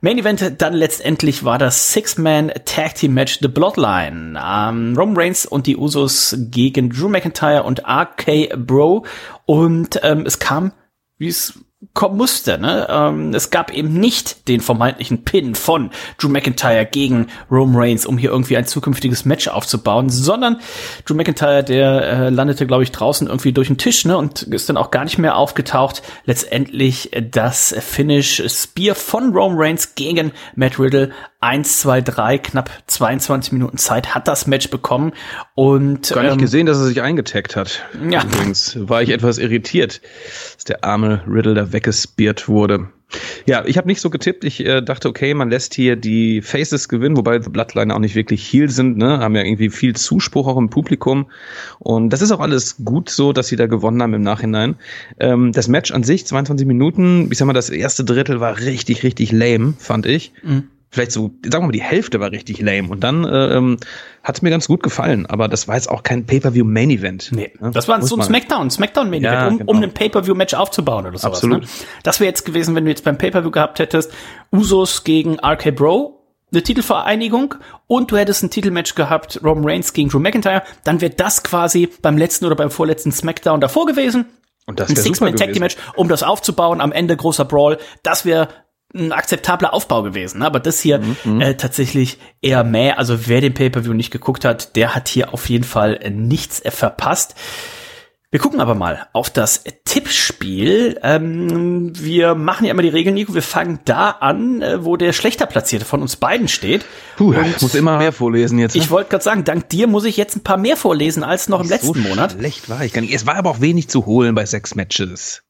[0.00, 4.40] Main Event dann letztendlich war das Six-Man Tag Team Match The Bloodline.
[4.40, 9.04] Ähm, Roman Reigns und die Usos gegen Drew McIntyre und RK Bro.
[9.44, 10.72] Und ähm, es kam,
[11.18, 11.58] wie es
[11.98, 12.58] kommen musste.
[12.58, 12.86] Ne?
[12.88, 18.16] Ähm, es gab eben nicht den vermeintlichen Pin von Drew McIntyre gegen Roman Reigns, um
[18.16, 20.60] hier irgendwie ein zukünftiges Match aufzubauen, sondern
[21.04, 24.16] Drew McIntyre, der äh, landete, glaube ich, draußen irgendwie durch den Tisch ne?
[24.16, 26.02] und ist dann auch gar nicht mehr aufgetaucht.
[26.24, 33.52] Letztendlich das Finish Spear von Roman Reigns gegen Matt Riddle 1, 2, 3, knapp 22
[33.52, 35.12] Minuten Zeit hat das Match bekommen
[35.54, 37.84] und Gar nicht ähm, gesehen, dass er sich eingetaggt hat.
[38.10, 38.24] Ja.
[38.24, 40.00] Übrigens war ich etwas irritiert,
[40.56, 42.88] dass der arme Riddle da weggespiert wurde.
[43.46, 44.44] Ja, ich habe nicht so getippt.
[44.44, 48.14] Ich äh, dachte, okay, man lässt hier die Faces gewinnen, wobei The Bloodline auch nicht
[48.14, 49.20] wirklich heel sind, ne?
[49.20, 51.30] Haben ja irgendwie viel Zuspruch auch im Publikum.
[51.78, 54.76] Und das ist auch alles gut so, dass sie da gewonnen haben im Nachhinein.
[55.18, 59.04] Ähm, das Match an sich, 22 Minuten, ich sag mal, das erste Drittel war richtig,
[59.04, 60.32] richtig lame, fand ich.
[60.42, 60.64] Mhm.
[60.90, 62.88] Vielleicht so, sagen wir mal, die Hälfte war richtig lame.
[62.88, 63.76] Und dann äh, ähm,
[64.22, 65.26] hat es mir ganz gut gefallen.
[65.26, 67.30] Aber das war jetzt auch kein Pay-Per-View-Main-Event.
[67.32, 67.70] Nee, ne?
[67.72, 69.70] das war Muss so ein Smackdown, Smackdown Main Ja, um, genau.
[69.70, 71.36] um ein Pay-Per-View-Match aufzubauen oder sowas.
[71.36, 71.62] Absolut.
[71.62, 71.68] Ne?
[72.04, 74.12] Das wäre jetzt gewesen, wenn du jetzt beim Pay-Per-View gehabt hättest,
[74.50, 76.18] Usos gegen RK Bro,
[76.50, 81.12] eine Titelvereinigung und du hättest ein Titelmatch gehabt, Roman Reigns gegen Drew McIntyre, dann wäre
[81.12, 84.26] das quasi beim letzten oder beim vorletzten Smackdown davor gewesen.
[84.66, 85.60] Und das Ein wäre super Six-Man Tag.
[85.60, 88.48] Match, um das aufzubauen, am Ende großer Brawl, das wäre
[88.94, 90.38] ein akzeptabler Aufbau gewesen.
[90.38, 90.46] ne?
[90.46, 92.98] Aber das hier Mhm, äh, tatsächlich eher mehr.
[92.98, 96.60] Also wer den Pay-Per-View nicht geguckt hat, der hat hier auf jeden Fall äh, nichts
[96.60, 97.34] äh, verpasst.
[98.30, 100.98] Wir gucken aber mal auf das Tippspiel.
[101.02, 103.32] Ähm, wir machen ja immer die Regeln, Nico.
[103.34, 106.84] Wir fangen da an, äh, wo der schlechter Platzierte von uns beiden steht.
[107.16, 108.74] Puh, ich muss immer mehr vorlesen jetzt.
[108.74, 108.82] ne?
[108.82, 111.60] Ich wollte gerade sagen, dank dir muss ich jetzt ein paar mehr vorlesen als noch
[111.60, 112.32] im letzten so Monat.
[112.32, 113.14] Schlecht war ich gar nicht.
[113.14, 115.42] Es war aber auch wenig zu holen bei sechs Matches.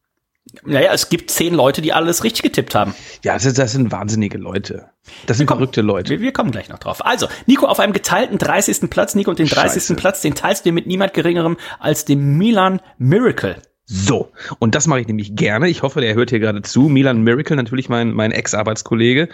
[0.65, 2.95] Naja, es gibt zehn Leute, die alles richtig getippt haben.
[3.25, 4.91] Ja, das, das sind wahnsinnige Leute.
[5.27, 6.11] Das sind kommen- verrückte Leute.
[6.11, 7.05] Wir, wir kommen gleich noch drauf.
[7.05, 8.91] Also, Nico auf einem geteilten 30.
[8.91, 9.15] Platz.
[9.15, 9.83] Nico und den 30.
[9.83, 9.95] Scheiße.
[9.97, 13.57] Platz, den teilst du dir mit niemand geringerem als dem Milan Miracle.
[13.91, 15.69] So, und das mache ich nämlich gerne.
[15.69, 16.83] Ich hoffe, der hört hier gerade zu.
[16.83, 19.29] Milan Miracle, natürlich mein, mein Ex-Arbeitskollege.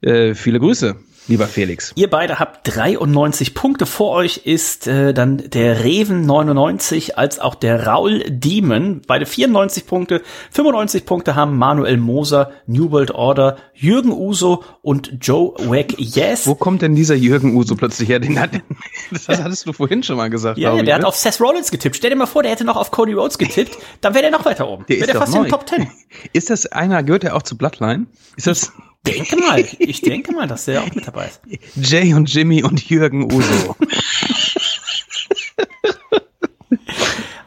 [0.00, 0.96] Äh, viele Grüße,
[1.28, 1.92] lieber Felix.
[1.94, 3.86] Ihr beide habt 93 Punkte.
[3.86, 9.02] Vor euch ist äh, dann der Reven 99 als auch der Raul Demon.
[9.06, 10.22] Beide 94 Punkte.
[10.50, 16.46] 95 Punkte haben Manuel Moser, New World Order, Jürgen Uso und Joe Wack Yes.
[16.46, 18.20] Wo kommt denn dieser Jürgen Uso plötzlich her?
[18.20, 18.50] Den hat,
[19.10, 20.58] das hattest du vorhin schon mal gesagt.
[20.58, 21.08] Ja, ja, ich, der hat ne?
[21.08, 21.96] auf Seth Rollins getippt.
[21.96, 24.44] Stell dir mal vor, der hätte noch auf Cody Rhodes getippt, dann wäre der noch
[24.44, 24.84] weiter oben.
[24.88, 25.46] Der Wäre ist der fast in neu.
[25.46, 25.90] den Top 10.
[26.32, 28.06] Ist das einer, gehört der auch zu Bloodline?
[28.36, 28.72] Ist das
[29.06, 31.40] Denke mal, ich denke mal, dass der auch mit dabei ist.
[31.74, 33.76] Jay und Jimmy und Jürgen Uso?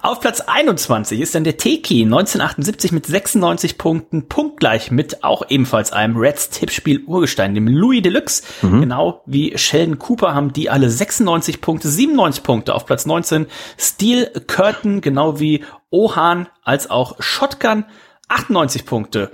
[0.02, 5.94] Auf Platz 21 ist dann der Teki 1978 mit 96 Punkten, punktgleich mit auch ebenfalls
[5.94, 8.44] einem Reds Tippspiel Urgestein, dem Louis Deluxe.
[8.62, 13.48] Genau wie Sheldon Cooper haben die alle 96 Punkte, 97 Punkte auf Platz 19.
[13.80, 17.86] Steel Curtain, genau wie Ohan als auch Shotgun,
[18.28, 19.32] 98 Punkte.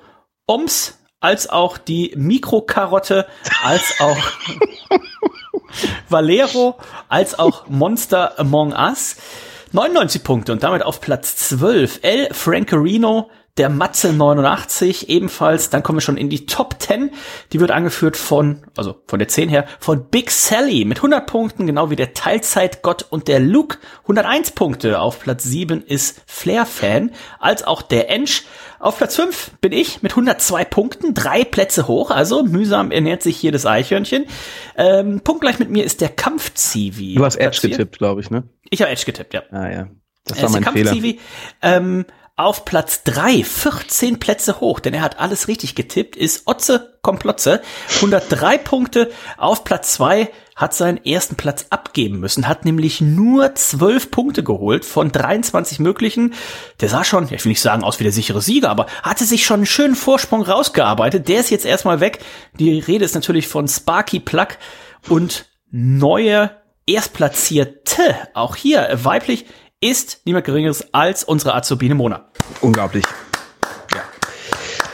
[0.47, 3.27] Oms als auch die Mikrokarotte,
[3.63, 4.17] als auch
[6.09, 9.15] Valero, als auch Monster Among Us.
[9.71, 11.99] 99 Punkte und damit auf Platz 12.
[12.01, 13.29] El Frankerino,
[13.61, 15.69] der Matze 89 ebenfalls.
[15.69, 17.11] Dann kommen wir schon in die Top 10.
[17.53, 21.67] Die wird angeführt von, also von der 10 her, von Big Sally mit 100 Punkten,
[21.67, 23.77] genau wie der Teilzeitgott und der Luke.
[24.01, 24.99] 101 Punkte.
[24.99, 28.45] Auf Platz 7 ist Flair Fan, als auch der Ensch.
[28.79, 33.37] Auf Platz 5 bin ich mit 102 Punkten, drei Plätze hoch, also mühsam ernährt sich
[33.37, 34.25] hier das Eichhörnchen.
[34.75, 37.13] Ähm, punktgleich mit mir ist der Kampf-Zivi.
[37.13, 38.49] Du hast Edge getippt, glaube ich, ne?
[38.71, 39.43] Ich habe Edge getippt, ja.
[39.51, 39.87] Ah ja,
[40.25, 40.95] das war mein Fehler.
[41.61, 42.05] Ähm,
[42.41, 47.61] auf Platz 3, 14 Plätze hoch, denn er hat alles richtig getippt, ist Otze Komplotze.
[47.97, 49.11] 103 Punkte.
[49.37, 54.85] Auf Platz 2 hat seinen ersten Platz abgeben müssen, hat nämlich nur 12 Punkte geholt
[54.85, 56.33] von 23 möglichen.
[56.79, 59.45] Der sah schon, ich will nicht sagen aus wie der sichere Sieger, aber hatte sich
[59.45, 61.27] schon einen schönen Vorsprung rausgearbeitet.
[61.27, 62.19] Der ist jetzt erstmal weg.
[62.59, 64.47] Die Rede ist natürlich von Sparky Plug
[65.09, 66.51] und neue
[66.87, 69.45] Erstplatzierte, auch hier weiblich,
[69.81, 72.25] ist niemand Geringeres als unsere Azubine Mona.
[72.61, 73.03] Unglaublich.
[73.93, 74.01] Ja.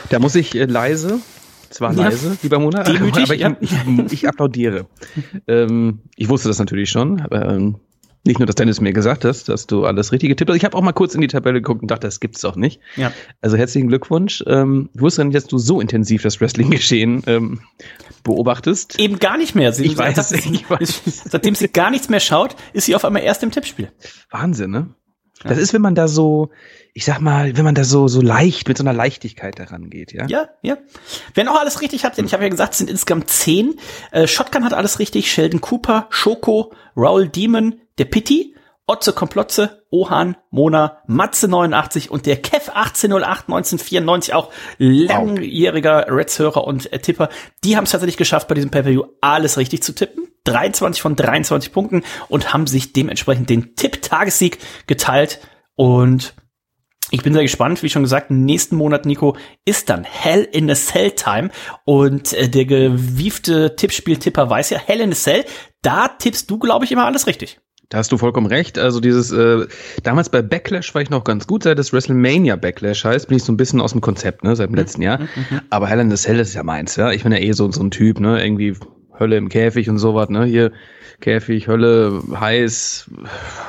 [0.08, 1.20] Da muss ich äh, leise,
[1.70, 2.04] zwar Ja.
[2.04, 3.56] leise, lieber Mona, Demütig, aber ich, ja.
[3.60, 3.72] ich,
[4.12, 4.86] ich applaudiere.
[5.46, 7.76] ähm, ich wusste das natürlich schon, aber ähm,
[8.28, 10.56] nicht nur, dass Dennis mir gesagt hast, dass du alles richtig getippt hast.
[10.56, 12.80] Ich habe auch mal kurz in die Tabelle geguckt und dachte, das gibt's doch nicht.
[12.94, 13.12] Ja.
[13.40, 14.44] Also herzlichen Glückwunsch.
[14.46, 17.60] Ähm, ich wusste nicht, dass du so intensiv das Wrestling-Geschehen ähm,
[18.22, 18.98] beobachtest.
[19.00, 19.72] Eben gar nicht mehr.
[19.72, 21.02] Sie, Ich weiß, seit- ich weiß.
[21.30, 23.90] Seitdem sie gar nichts mehr schaut, ist sie auf einmal erst im Tippspiel.
[24.30, 24.94] Wahnsinn, ne?
[25.44, 26.50] Das ist, wenn man da so,
[26.94, 30.12] ich sag mal, wenn man da so so leicht mit so einer Leichtigkeit daran geht,
[30.12, 30.26] ja?
[30.26, 30.78] Ja, ja.
[31.34, 33.76] Wer noch alles richtig hat, denn ich habe ja gesagt, es sind insgesamt zehn.
[34.10, 35.30] Äh, Shotgun hat alles richtig.
[35.30, 38.54] Sheldon Cooper, Schoko, Raul Demon, der Pitti,
[38.86, 46.90] Otze Komplotze, Ohan, Mona, Matze 89 und der Kev 1808 1994, auch langjähriger Reds-Hörer und
[46.90, 47.28] äh, Tipper.
[47.64, 50.24] Die haben es tatsächlich geschafft, bei diesem Pay-Per-View alles richtig zu tippen.
[50.44, 55.40] 23 von 23 Punkten und haben sich dementsprechend den Tipp-Tagessieg geteilt.
[55.74, 56.34] Und
[57.10, 60.74] Ich bin sehr gespannt, wie schon gesagt, nächsten Monat, Nico, ist dann Hell in a
[60.74, 61.50] Cell Time.
[61.84, 65.44] Und äh, der gewiefte Tippspiel-Tipper weiß ja, Hell in a Cell,
[65.82, 67.60] da tippst du, glaube ich, immer alles richtig.
[67.88, 68.78] Da hast du vollkommen recht.
[68.78, 69.66] Also dieses, äh,
[70.02, 73.44] damals bei Backlash war ich noch ganz gut, seit es WrestleMania Backlash heißt, bin ich
[73.44, 75.20] so ein bisschen aus dem Konzept, ne, seit dem letzten Jahr.
[75.70, 77.12] Aber Hell in a Cell, ist ja meins, ja.
[77.12, 78.74] Ich bin ja eh so, so ein Typ, ne, irgendwie
[79.18, 80.72] Hölle im Käfig und sowas, ne, hier
[81.20, 83.10] Käfig, Hölle, heiß,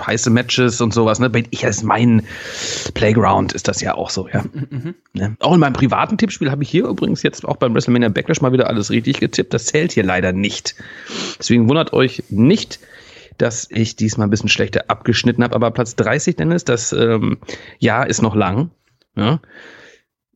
[0.05, 1.31] heiße Matches und sowas, ne.
[1.49, 2.23] Ich, ist mein
[2.93, 4.43] Playground, ist das ja auch so, ja.
[5.13, 5.37] Ne?
[5.39, 8.51] Auch in meinem privaten Tippspiel habe ich hier übrigens jetzt auch beim WrestleMania Backlash mal
[8.51, 9.53] wieder alles richtig getippt.
[9.53, 10.75] Das zählt hier leider nicht.
[11.39, 12.79] Deswegen wundert euch nicht,
[13.41, 15.55] dass ich diesmal ein bisschen schlechter abgeschnitten habe.
[15.55, 17.39] Aber Platz 30, Dennis, das ähm,
[17.79, 18.71] Jahr ist noch lang.
[19.15, 19.39] Ja?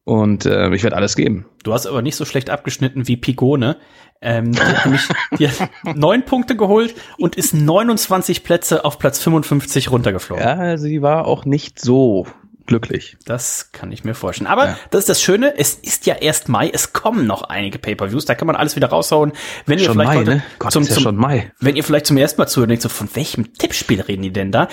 [0.05, 1.45] Und äh, ich werde alles geben.
[1.63, 3.77] Du hast aber nicht so schlecht abgeschnitten wie Pigone.
[4.21, 9.19] Ähm, die hat nämlich die hat neun Punkte geholt und ist 29 Plätze auf Platz
[9.19, 10.43] 55 runtergeflogen.
[10.43, 12.27] Ja, sie war auch nicht so
[12.65, 13.17] glücklich.
[13.25, 14.47] Das kann ich mir vorstellen.
[14.47, 14.77] Aber ja.
[14.89, 18.35] das ist das Schöne, es ist ja erst Mai, es kommen noch einige Pay-Per-Views, da
[18.35, 19.33] kann man alles wieder raushauen.
[19.65, 20.43] Wenn ihr Schon vielleicht Mai, heute ne?
[20.59, 21.51] Gott, zum, ist ja zum, schon Mai.
[21.59, 24.51] wenn ihr vielleicht zum ersten Mal zuhört denkt so, von welchem Tippspiel reden die denn
[24.51, 24.67] da?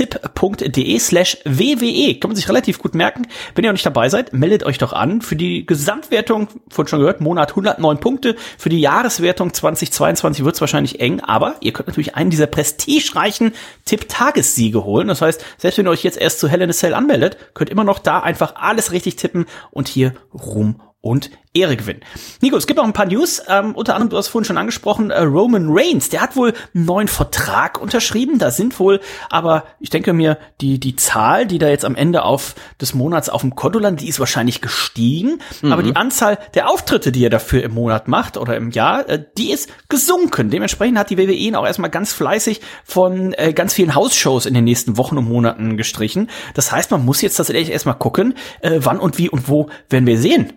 [0.00, 2.18] www.kicktipp.de slash WWE.
[2.18, 3.26] Kann man sich relativ gut merken.
[3.54, 7.00] Wenn ihr noch nicht dabei seid, meldet euch doch an für die Gesamtwertung, von schon
[7.00, 8.36] gehört, Monat 109 Punkte.
[8.58, 13.52] Für die Jahreswertung 2022 wird es wahrscheinlich eng, aber ihr könnt natürlich einen dieser prestigereichen
[13.84, 15.08] Tipp-Tagessiege holen.
[15.08, 17.70] Das heißt, selbst wenn ihr euch jetzt erst zu Hell in a Cell anmeldet, könnt
[17.70, 22.00] immer noch da einfach alles richtig tippen und hier Ruhm und Ehre gewinnen.
[22.42, 25.10] Nico, es gibt noch ein paar News, ähm, unter anderem, du hast vorhin schon angesprochen,
[25.10, 29.90] äh, Roman Reigns, der hat wohl einen neuen Vertrag unterschrieben, da sind wohl, aber ich
[29.90, 33.56] denke mir, die, die Zahl, die da jetzt am Ende auf des Monats auf dem
[33.56, 35.72] Konto landet, die ist wahrscheinlich gestiegen, Mhm.
[35.72, 39.24] aber die Anzahl der Auftritte, die er dafür im Monat macht oder im Jahr, äh,
[39.38, 40.50] die ist gesunken.
[40.50, 44.54] Dementsprechend hat die WWE ihn auch erstmal ganz fleißig von äh, ganz vielen Hausshows in
[44.54, 46.30] den nächsten Wochen und Monaten gestrichen.
[46.54, 50.06] Das heißt, man muss jetzt tatsächlich erstmal gucken, äh, wann und wie und wo werden
[50.06, 50.52] wir sehen.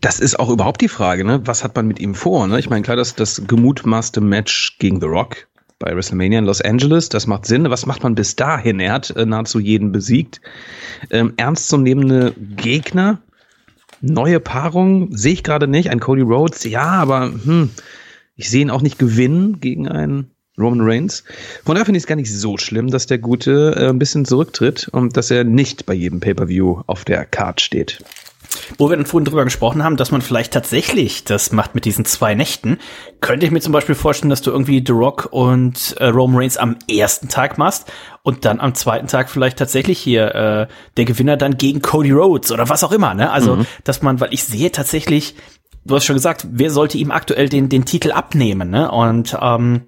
[0.00, 1.40] Das ist auch überhaupt die Frage, ne?
[1.44, 2.46] Was hat man mit ihm vor?
[2.46, 2.58] Ne?
[2.58, 5.48] Ich meine, klar, das, das gemutmaßte Match gegen The Rock
[5.78, 7.70] bei WrestleMania in Los Angeles, das macht Sinn.
[7.70, 8.80] Was macht man bis dahin?
[8.80, 10.40] Er hat äh, nahezu jeden besiegt.
[11.10, 13.18] Ähm, ernstzunehmende Gegner,
[14.00, 15.90] neue Paarung, sehe ich gerade nicht.
[15.90, 17.70] Ein Cody Rhodes, ja, aber hm,
[18.36, 21.22] ich sehe ihn auch nicht gewinnen gegen einen Roman Reigns.
[21.64, 24.24] Von daher finde ich es gar nicht so schlimm, dass der Gute äh, ein bisschen
[24.24, 28.02] zurücktritt und dass er nicht bei jedem Pay-Per-View auf der Card steht.
[28.78, 32.04] Wo wir dann vorhin drüber gesprochen haben, dass man vielleicht tatsächlich das macht mit diesen
[32.04, 32.78] zwei Nächten,
[33.20, 36.56] könnte ich mir zum Beispiel vorstellen, dass du irgendwie The Rock und äh, Roman Reigns
[36.56, 37.90] am ersten Tag machst
[38.22, 42.52] und dann am zweiten Tag vielleicht tatsächlich hier äh, der Gewinner dann gegen Cody Rhodes
[42.52, 43.30] oder was auch immer, ne?
[43.30, 45.34] Also, dass man, weil ich sehe tatsächlich,
[45.84, 48.90] du hast schon gesagt, wer sollte ihm aktuell den, den Titel abnehmen, ne?
[48.90, 49.87] Und ähm,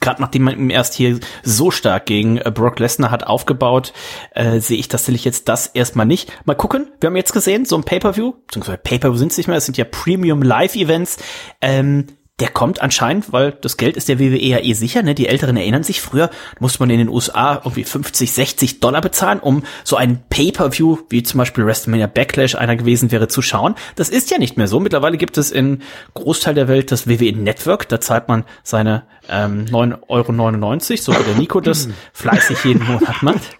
[0.00, 3.92] gerade nachdem man erst hier so stark gegen äh, Brock Lesnar hat aufgebaut,
[4.34, 6.32] äh, sehe ich tatsächlich jetzt das erstmal nicht.
[6.44, 9.56] Mal gucken, wir haben jetzt gesehen, so ein Pay-Per-View, beziehungsweise Pay-Per-View sind es nicht mehr,
[9.56, 11.18] es sind ja Premium Live-Events,
[11.60, 12.06] ähm,
[12.38, 15.14] der kommt anscheinend, weil das Geld ist der WWE ja eh sicher, ne?
[15.14, 16.28] Die Älteren erinnern sich, früher
[16.60, 21.22] musste man in den USA irgendwie 50, 60 Dollar bezahlen, um so ein Pay-Per-View, wie
[21.22, 23.74] zum Beispiel WrestleMania Backlash einer gewesen wäre, zu schauen.
[23.94, 24.80] Das ist ja nicht mehr so.
[24.80, 25.80] Mittlerweile gibt es in
[26.12, 31.24] Großteil der Welt das WWE Network, da zahlt man seine ähm, 9,99 Euro, so wie
[31.24, 33.56] der Nico das fleißig jeden Monat macht.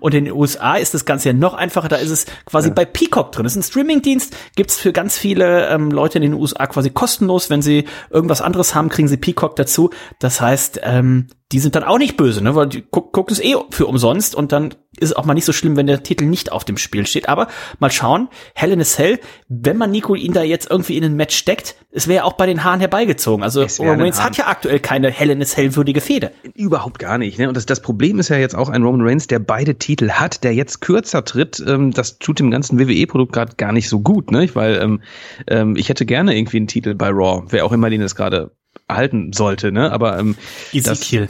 [0.00, 2.84] Und in den USA ist das Ganze ja noch einfacher, da ist es quasi bei
[2.84, 3.44] Peacock drin.
[3.44, 7.50] Das ist ein Streamingdienst, gibt's für ganz viele ähm, Leute in den USA quasi kostenlos,
[7.50, 9.90] wenn sie irgendwas anderes haben, kriegen sie Peacock dazu.
[10.18, 12.54] Das heißt, ähm, die sind dann auch nicht böse, ne?
[12.54, 15.44] Weil die guck, gucken es eh für umsonst und dann ist es auch mal nicht
[15.44, 17.28] so schlimm, wenn der Titel nicht auf dem Spiel steht.
[17.28, 21.04] Aber mal schauen, Hell in a Cell, wenn man Nico ihn da jetzt irgendwie in
[21.04, 23.42] ein Match steckt, es wäre auch bei den Haaren herbeigezogen.
[23.42, 26.30] Also Roman Reigns hat ja aktuell keine Hell in a Cell würdige Fehde.
[26.54, 27.38] Überhaupt gar nicht.
[27.38, 27.48] Ne?
[27.48, 30.44] Und das, das Problem ist ja jetzt auch ein Roman Reigns, der beide Titel hat,
[30.44, 31.62] der jetzt kürzer tritt.
[31.66, 34.48] Ähm, das tut dem ganzen WWE-Produkt gerade gar nicht so gut, ne?
[34.54, 35.02] Weil ähm,
[35.48, 38.52] ähm, ich hätte gerne irgendwie einen Titel bei Raw, wer auch immer den es gerade
[38.90, 39.90] erhalten sollte, ne?
[39.90, 40.36] Aber ähm,
[40.72, 41.28] Ezekiel.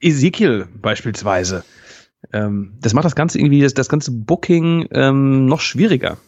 [0.00, 1.64] Ezekiel beispielsweise.
[2.32, 6.18] Ähm, das macht das Ganze irgendwie, das, das ganze Booking ähm, noch schwieriger.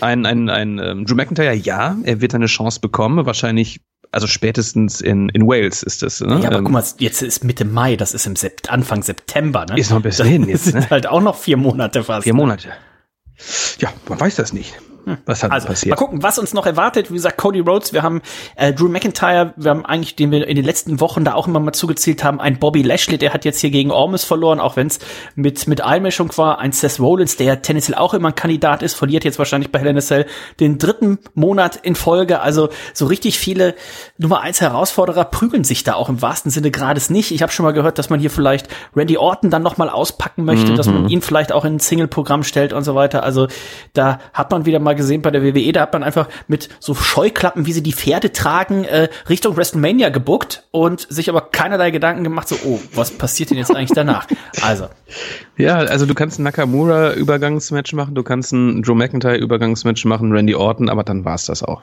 [0.00, 3.80] Ein, ein, ein ähm, Drew McIntyre, ja, er wird eine Chance bekommen, wahrscheinlich,
[4.12, 6.20] also spätestens in, in Wales ist das.
[6.20, 6.40] Ne?
[6.40, 9.66] Ja, aber Ähm, guck mal, jetzt ist Mitte Mai, das ist im Sept Anfang September,
[9.66, 9.78] ne?
[9.78, 10.90] Ist noch ein bisschen hin jetzt, sind ne?
[10.90, 12.24] halt auch noch vier Monate fast.
[12.24, 12.68] Vier Monate.
[13.78, 14.74] Ja, man weiß das nicht.
[15.26, 15.90] Was hat Also, passiert?
[15.90, 17.10] mal gucken, was uns noch erwartet.
[17.10, 18.22] Wie gesagt, Cody Rhodes, wir haben
[18.56, 21.60] äh, Drew McIntyre, wir haben eigentlich, den wir in den letzten Wochen da auch immer
[21.60, 24.86] mal zugezählt haben, ein Bobby Lashley, der hat jetzt hier gegen Ormus verloren, auch wenn
[24.88, 24.98] es
[25.34, 26.58] mit, mit Einmischung war.
[26.58, 29.88] Ein Seth Rollins, der tendenziell auch immer ein Kandidat ist, verliert jetzt wahrscheinlich bei Hell
[29.88, 30.26] in a Cell
[30.60, 32.40] den dritten Monat in Folge.
[32.40, 33.74] Also so richtig viele
[34.18, 37.30] Nummer eins Herausforderer prügeln sich da auch im wahrsten Sinne Grades nicht.
[37.30, 40.44] Ich habe schon mal gehört, dass man hier vielleicht Randy Orton dann noch mal auspacken
[40.44, 43.22] möchte, dass man ihn vielleicht auch in ein Single-Programm stellt und so weiter.
[43.22, 43.48] Also
[43.92, 46.94] da hat man wieder mal gesehen bei der WWE, da hat man einfach mit so
[46.94, 52.24] Scheuklappen, wie sie die Pferde tragen, äh, Richtung WrestleMania gebuckt und sich aber keinerlei Gedanken
[52.24, 54.26] gemacht, so, oh, was passiert denn jetzt eigentlich danach?
[54.62, 54.88] Also,
[55.56, 60.88] Ja, also du kannst ein Nakamura-Übergangsmatch machen, du kannst ein Drew McIntyre-Übergangsmatch machen, Randy Orton,
[60.88, 61.82] aber dann war's das auch.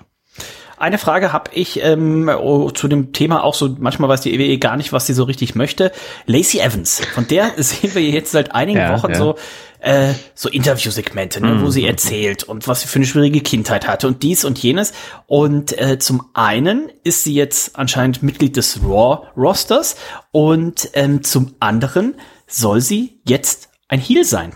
[0.81, 4.57] Eine Frage habe ich ähm, oh, zu dem Thema auch so, manchmal weiß die EWE
[4.57, 5.91] gar nicht, was sie so richtig möchte.
[6.25, 9.17] Lacey Evans, von der sehen wir jetzt seit einigen Ja, Wochen ja.
[9.17, 9.35] so
[9.81, 14.07] äh, so Interviewsegmente, ne, wo sie erzählt und was sie für eine schwierige Kindheit hatte
[14.07, 14.93] und dies und jenes.
[15.27, 19.95] Und äh, zum einen ist sie jetzt anscheinend Mitglied des Raw-Rosters
[20.31, 22.15] und ähm, zum anderen
[22.47, 24.55] soll sie jetzt ein Heel sein.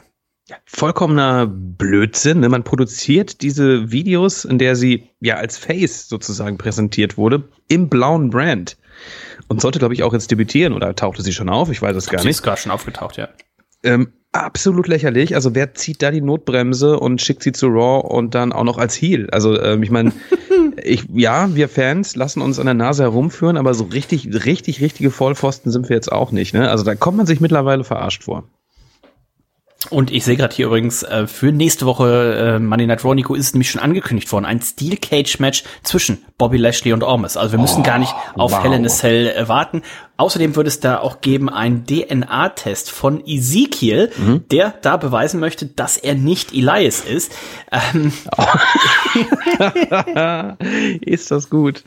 [0.65, 2.39] Vollkommener Blödsinn.
[2.39, 2.49] Ne?
[2.49, 8.29] Man produziert diese Videos, in der sie ja als Face sozusagen präsentiert wurde, im blauen
[8.29, 8.77] Brand.
[9.47, 11.69] Und sollte, glaube ich, auch jetzt debütieren oder tauchte sie schon auf?
[11.69, 12.37] Ich weiß es gar Sie nicht.
[12.37, 13.29] ist gerade schon aufgetaucht, ja.
[13.83, 15.35] Ähm, absolut lächerlich.
[15.35, 18.77] Also wer zieht da die Notbremse und schickt sie zu Raw und dann auch noch
[18.77, 19.29] als Heel?
[19.31, 20.11] Also ähm, ich meine,
[20.83, 25.11] ich ja, wir Fans lassen uns an der Nase herumführen, aber so richtig, richtig, richtige
[25.11, 26.53] Vollpfosten sind wir jetzt auch nicht.
[26.53, 26.69] Ne?
[26.69, 28.43] Also da kommt man sich mittlerweile verarscht vor.
[29.89, 33.35] Und ich sehe gerade hier übrigens, äh, für nächste Woche äh, Monday Night Raw, Nico,
[33.35, 37.37] ist nämlich schon angekündigt worden, ein Steel Cage Match zwischen Bobby Lashley und Ormus.
[37.37, 38.63] Also wir müssen gar nicht auf wow.
[38.63, 39.81] Hell in a Cell äh, warten.
[40.17, 44.11] Außerdem wird es da auch geben einen DNA-Test von Ezekiel,
[44.51, 47.33] der da beweisen möchte, dass er nicht Elias ist.
[47.71, 48.13] Ähm,
[51.01, 51.83] Ist das gut?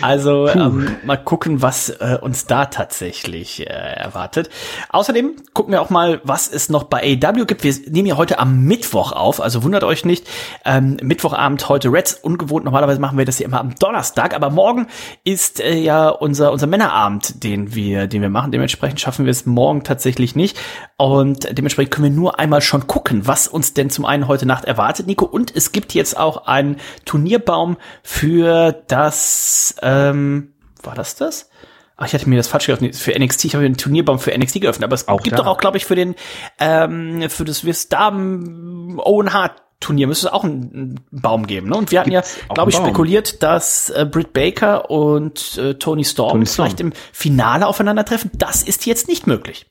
[0.00, 4.50] Also ähm, mal gucken, was äh, uns da tatsächlich äh, erwartet.
[4.90, 7.62] Außerdem gucken wir auch mal, was es noch bei AEW gibt.
[7.64, 10.26] Wir nehmen ja heute am Mittwoch auf, also wundert euch nicht.
[10.64, 12.64] Ähm, Mittwochabend heute Reds, ungewohnt.
[12.64, 14.88] Normalerweise machen wir das ja immer am Donnerstag, aber morgen
[15.24, 18.52] ist äh, ja unser unser Männerabend, den wir den wir machen.
[18.52, 20.58] Dementsprechend schaffen wir es morgen tatsächlich nicht
[20.96, 24.64] und dementsprechend können wir nur einmal schon gucken, was uns denn zum einen heute Nacht
[24.64, 25.24] erwartet, Nico.
[25.24, 30.52] Und es gibt jetzt auch einen Turnierbaum für das, ähm,
[30.82, 31.50] war das das?
[31.96, 32.94] Ach, ich hatte mir das falsch geöffnet.
[32.94, 35.42] Für NXT, ich habe den Turnierbaum für NXT geöffnet, aber es Auch gibt da.
[35.42, 36.14] doch auch, glaube ich, für den,
[36.60, 41.68] ähm, für das Swiss Damen Owen Hart Turnier müsste es auch einen, einen Baum geben.
[41.68, 41.76] Ne?
[41.76, 46.04] Und wir hatten Gibt's ja, glaube ich, spekuliert, dass äh, Britt Baker und äh, Tony
[46.04, 46.66] Storm Tony Storm.
[46.66, 48.30] vielleicht im Finale aufeinandertreffen.
[48.34, 49.66] Das ist jetzt nicht möglich.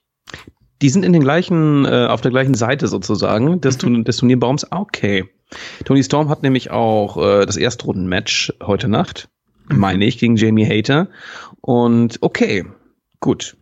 [0.82, 4.72] Die sind in den gleichen, äh, auf der gleichen Seite sozusagen des, Turn- des Turnierbaums.
[4.72, 5.26] Okay.
[5.86, 9.28] Tony Storm hat nämlich auch äh, das Erstrunden-Match heute Nacht,
[9.68, 11.08] meine ich, gegen Jamie Hater.
[11.62, 12.66] Und okay,
[13.20, 13.58] gut.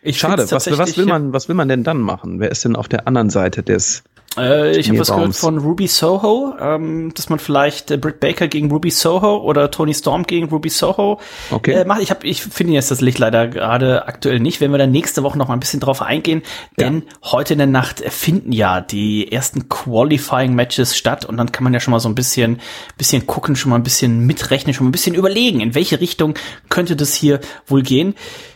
[0.00, 0.50] Ich Schade.
[0.50, 2.40] Was, was will man, was will man denn dann machen?
[2.40, 4.02] Wer ist denn auf der anderen Seite des?
[4.38, 8.48] Äh, ich habe was gehört von Ruby Soho, ähm, dass man vielleicht äh, Britt Baker
[8.48, 11.72] gegen Ruby Soho oder Tony Storm gegen Ruby Soho Okay.
[11.72, 12.00] äh, macht.
[12.02, 14.60] Ich habe, ich finde jetzt das Licht leider gerade aktuell nicht.
[14.60, 16.42] Wenn wir dann nächste Woche noch mal ein bisschen drauf eingehen,
[16.78, 21.64] denn heute in der Nacht finden ja die ersten Qualifying Matches statt und dann kann
[21.64, 22.60] man ja schon mal so ein bisschen,
[22.96, 26.34] bisschen gucken, schon mal ein bisschen mitrechnen, schon mal ein bisschen überlegen, in welche Richtung
[26.70, 28.14] könnte das hier wohl gehen.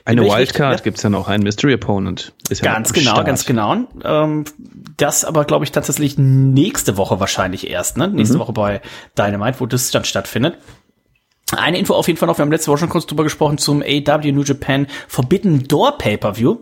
[0.08, 2.32] In Eine Wildcard Richtung- gibt's ja noch, ein Mystery Opponent.
[2.48, 3.26] Ist ja Ganz am genau, Start.
[3.26, 3.76] ganz genau.
[4.04, 4.44] Ähm,
[4.96, 8.06] das aber, glaube ich, tatsächlich nächste Woche wahrscheinlich erst, ne?
[8.08, 8.80] Nächste Woche bei
[9.18, 10.58] Dynamite, wo das dann stattfindet.
[11.56, 13.82] Eine Info auf jeden Fall noch, wir haben letzte Woche schon kurz drüber gesprochen zum
[13.82, 16.56] AW New Japan Forbidden Door Pay-Per-View.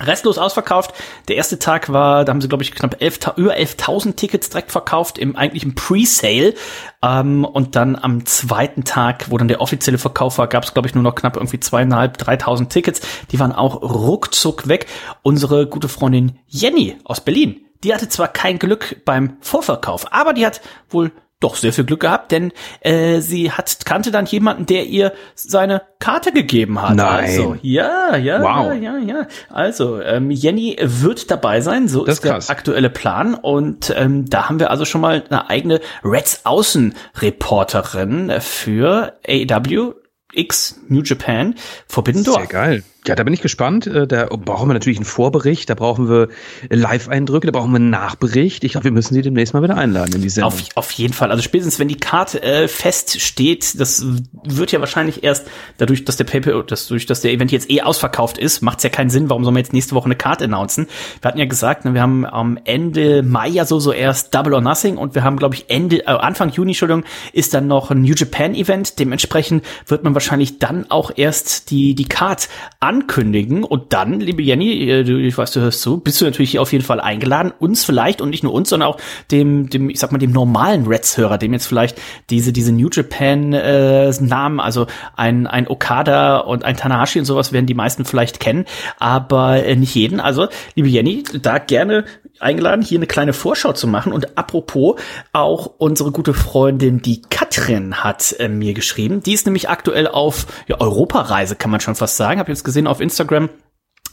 [0.00, 0.94] Restlos ausverkauft.
[1.28, 4.72] Der erste Tag war, da haben sie, glaube ich, knapp 11, über 11.000 Tickets direkt
[4.72, 6.54] verkauft im eigentlichen Pre-Sale.
[7.02, 10.88] Ähm, und dann am zweiten Tag, wo dann der offizielle Verkauf war, gab es, glaube
[10.88, 13.00] ich, nur noch knapp irgendwie zweieinhalb, 3.000 Tickets.
[13.30, 14.86] Die waren auch ruckzuck weg.
[15.22, 20.46] Unsere gute Freundin Jenny aus Berlin, die hatte zwar kein Glück beim Vorverkauf, aber die
[20.46, 24.86] hat wohl doch sehr viel Glück gehabt, denn äh, sie hat kannte dann jemanden, der
[24.86, 26.96] ihr seine Karte gegeben hat.
[26.96, 27.24] Nein.
[27.24, 28.72] Also, ja, ja, Wow.
[28.72, 29.26] ja, ja, ja.
[29.48, 32.50] Also, ähm, Jenny wird dabei sein, so Das ist der krass.
[32.50, 33.34] aktuelle Plan.
[33.34, 39.92] Und ähm, da haben wir also schon mal eine eigene Reds Außenreporterin für AW
[40.34, 41.54] X New Japan
[41.86, 42.34] Forbidden Door.
[42.40, 42.82] Sehr geil.
[43.08, 43.86] Ja, da bin ich gespannt.
[43.86, 46.28] Äh, da brauchen wir natürlich einen Vorbericht, da brauchen wir
[46.68, 48.64] Live-Eindrücke, da brauchen wir einen Nachbericht.
[48.64, 50.52] Ich glaube, wir müssen sie demnächst mal wieder einladen in die Sendung.
[50.52, 51.30] Auf, auf jeden Fall.
[51.30, 54.04] Also spätestens, wenn die Karte äh, feststeht, das
[54.44, 57.80] wird ja wahrscheinlich erst dadurch, dass der Paper, dass, durch, dass der Event jetzt eh
[57.80, 60.44] ausverkauft ist, macht es ja keinen Sinn, warum soll man jetzt nächste Woche eine Karte
[60.44, 60.86] announcen.
[61.22, 64.52] Wir hatten ja gesagt, ne, wir haben am Ende Mai ja so, so erst Double
[64.52, 67.90] or Nothing und wir haben, glaube ich, Ende, äh, Anfang Juni, Entschuldigung, ist dann noch
[67.90, 68.98] ein New Japan Event.
[68.98, 74.42] Dementsprechend wird man wahrscheinlich dann auch erst die, die Card an ankündigen und dann, liebe
[74.42, 77.84] Jenny, äh, ich weiß, du hörst zu, bist du natürlich auf jeden Fall eingeladen, uns
[77.84, 78.98] vielleicht und nicht nur uns, sondern auch
[79.30, 83.52] dem, dem, ich sag mal, dem normalen Reds-Hörer, dem jetzt vielleicht diese, diese New Japan
[83.52, 84.12] äh,
[84.58, 88.64] also ein, ein Okada und ein Tanahashi und sowas werden die meisten vielleicht kennen,
[88.98, 90.20] aber äh, nicht jeden.
[90.20, 92.04] Also, liebe Jenny, da gerne
[92.40, 94.12] eingeladen, hier eine kleine Vorschau zu machen.
[94.12, 95.00] Und apropos,
[95.32, 99.22] auch unsere gute Freundin, die Katrin, hat äh, mir geschrieben.
[99.22, 102.40] Die ist nämlich aktuell auf ja, Europareise, kann man schon fast sagen.
[102.40, 103.48] Hab jetzt gesehen auf Instagram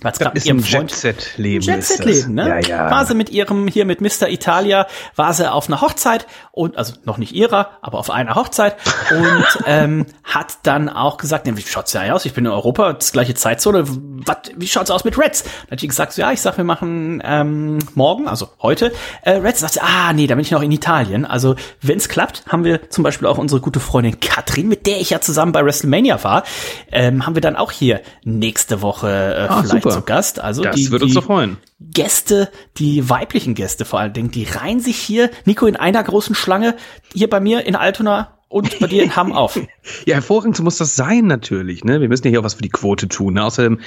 [0.05, 1.65] was das ist ein Jet-Set-Leben.
[1.65, 2.47] Jet-Set-Leben, ne?
[2.47, 2.91] Ja, ja.
[2.91, 4.29] War sie mit ihrem, hier mit Mr.
[4.29, 8.77] Italia, war sie auf einer Hochzeit und, also noch nicht ihrer, aber auf einer Hochzeit
[9.11, 12.25] und ähm, hat dann auch gesagt, ne, wie schaut's ja aus?
[12.25, 13.83] Ich bin in Europa, das gleiche Zeitzone.
[13.87, 15.43] Was, wie schaut's aus mit Reds?
[15.43, 18.93] Dann hat sie gesagt, so, ja, ich sag, wir machen ähm, morgen, also heute,
[19.23, 19.59] äh, Reds.
[19.59, 21.25] Sagt sie, ah, nee, da bin ich noch in Italien.
[21.25, 25.09] Also, wenn's klappt, haben wir zum Beispiel auch unsere gute Freundin Katrin, mit der ich
[25.09, 26.43] ja zusammen bei WrestleMania war,
[26.91, 29.94] ähm, haben wir dann auch hier nächste Woche äh, ah, vielleicht super.
[29.95, 30.39] Zu Gast.
[30.39, 31.57] Also das die, wird uns so freuen.
[31.79, 36.35] Gäste, die weiblichen Gäste vor allen Dingen, die reihen sich hier, Nico, in einer großen
[36.35, 36.75] Schlange,
[37.13, 39.59] hier bei mir in Altona und bei dir in Hamm auf.
[40.05, 41.83] ja, hervorragend muss das sein natürlich.
[41.83, 41.99] Ne?
[41.99, 43.33] Wir müssen ja hier auch was für die Quote tun.
[43.33, 43.43] Ne?
[43.43, 43.79] Außerdem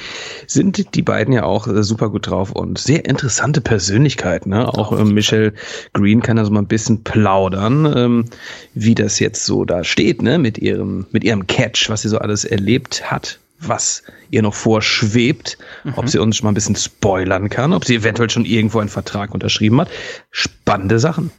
[0.46, 4.50] sind die beiden ja auch äh, super gut drauf und sehr interessante Persönlichkeiten.
[4.50, 4.68] Ne?
[4.68, 5.54] Auch äh, Michelle
[5.94, 8.24] Green kann da so mal ein bisschen plaudern, ähm,
[8.74, 10.38] wie das jetzt so da steht, ne?
[10.38, 15.58] mit ihrem mit ihrem Catch, was sie so alles erlebt hat was ihr noch vorschwebt,
[15.84, 15.94] mhm.
[15.96, 18.88] ob sie uns schon mal ein bisschen spoilern kann, ob sie eventuell schon irgendwo einen
[18.88, 19.88] Vertrag unterschrieben hat.
[20.30, 21.30] Spannende Sachen.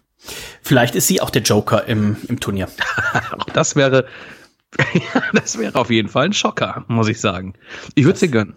[0.61, 2.67] Vielleicht ist sie auch der Joker im, im Turnier.
[3.53, 4.05] das wäre,
[5.34, 7.53] das wäre auf jeden Fall ein Schocker, muss ich sagen.
[7.95, 8.55] Ich würde sie gönnen.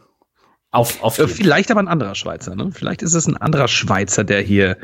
[0.70, 2.70] Auf, auf äh, Vielleicht aber ein anderer Schweizer, ne?
[2.72, 4.78] Vielleicht ist es ein anderer Schweizer, der hier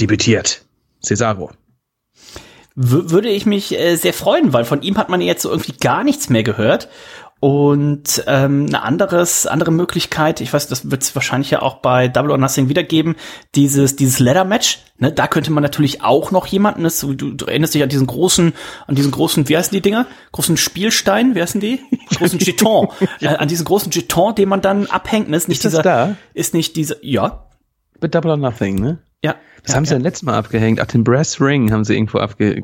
[0.00, 0.64] debütiert.
[1.02, 1.50] Cesaro.
[2.76, 6.02] Würde ich mich äh, sehr freuen, weil von ihm hat man jetzt so irgendwie gar
[6.02, 6.88] nichts mehr gehört.
[7.44, 12.08] Und ähm, eine anderes, andere Möglichkeit, ich weiß, das wird es wahrscheinlich ja auch bei
[12.08, 13.16] Double or Nothing wiedergeben,
[13.54, 17.74] dieses, dieses Ladder-Match, ne, da könnte man natürlich auch noch jemanden, das, du, du erinnerst
[17.74, 18.54] dich an diesen großen,
[18.86, 20.06] an diesen großen, wie heißen die Dinger?
[20.32, 21.80] Großen Spielstein, wie heißen die?
[22.16, 22.88] Großen Jeton.
[23.20, 25.36] äh, an diesen großen Jeton, den man dann abhängt, ne?
[25.36, 26.16] Ist nicht ist dieser, da?
[26.32, 27.50] ist nicht dieser, ja.
[28.00, 29.00] Mit Double or Nothing, ne?
[29.22, 29.34] Ja.
[29.62, 29.98] Was ja, haben sie ja.
[29.98, 30.80] denn letztes Mal abgehängt?
[30.80, 32.62] Ach, den Brass Ring haben sie irgendwo abge,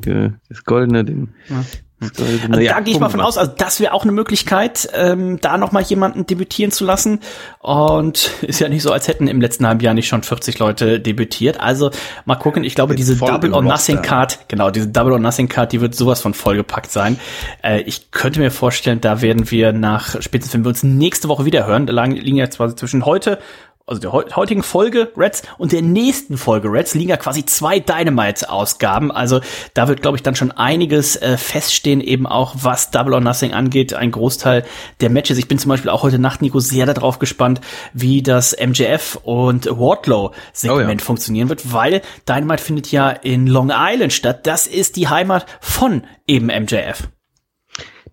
[0.49, 1.63] das goldene, den, ja.
[2.01, 5.39] Also ja, da gehe ich mal von aus, also das wäre auch eine Möglichkeit, ähm,
[5.39, 7.19] da noch mal jemanden debütieren zu lassen.
[7.59, 10.99] Und ist ja nicht so, als hätten im letzten halben Jahr nicht schon 40 Leute
[10.99, 11.59] debütiert.
[11.59, 11.91] Also
[12.25, 15.71] mal gucken, ich glaube, diese Double or Nothing Card, genau, diese Double or Nothing Card,
[15.71, 17.19] die wird sowas von vollgepackt sein.
[17.63, 21.45] Äh, ich könnte mir vorstellen, da werden wir nach, spätestens wenn wir uns nächste Woche
[21.45, 23.37] wieder hören, da liegen ja zwar zwischen heute
[23.91, 29.11] also der heutigen Folge Reds und der nächsten Folge Reds liegen ja quasi zwei Dynamite-Ausgaben.
[29.11, 29.41] Also
[29.73, 33.53] da wird, glaube ich, dann schon einiges äh, feststehen, eben auch was Double or Nothing
[33.53, 33.93] angeht.
[33.93, 34.63] Ein Großteil
[35.01, 35.37] der Matches.
[35.37, 37.59] Ich bin zum Beispiel auch heute Nacht, Nico, sehr darauf gespannt,
[37.93, 40.97] wie das MJF und Wardlow-Segment oh ja.
[41.05, 44.47] funktionieren wird, weil Dynamite findet ja in Long Island statt.
[44.47, 47.09] Das ist die Heimat von eben MJF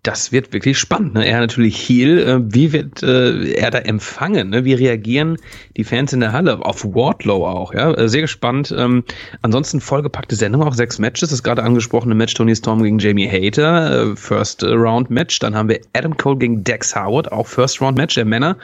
[0.02, 1.14] das wird wirklich spannend.
[1.14, 1.26] Ne?
[1.26, 2.18] Er natürlich Heel.
[2.18, 4.50] Äh, wie wird äh, er da empfangen?
[4.50, 4.64] Ne?
[4.64, 5.36] Wie reagieren
[5.78, 6.64] die Fans in der Halle?
[6.64, 7.72] Auf Wardlow auch.
[7.72, 8.74] Ja, äh, sehr gespannt.
[8.76, 9.04] Ähm,
[9.42, 11.30] ansonsten vollgepackte Sendung, auch sechs Matches.
[11.30, 15.38] Das gerade angesprochene Match Tony Storm gegen Jamie Hater, äh, First Round Match.
[15.38, 18.56] Dann haben wir Adam Cole gegen Dex Howard, auch First Round Match der Männer.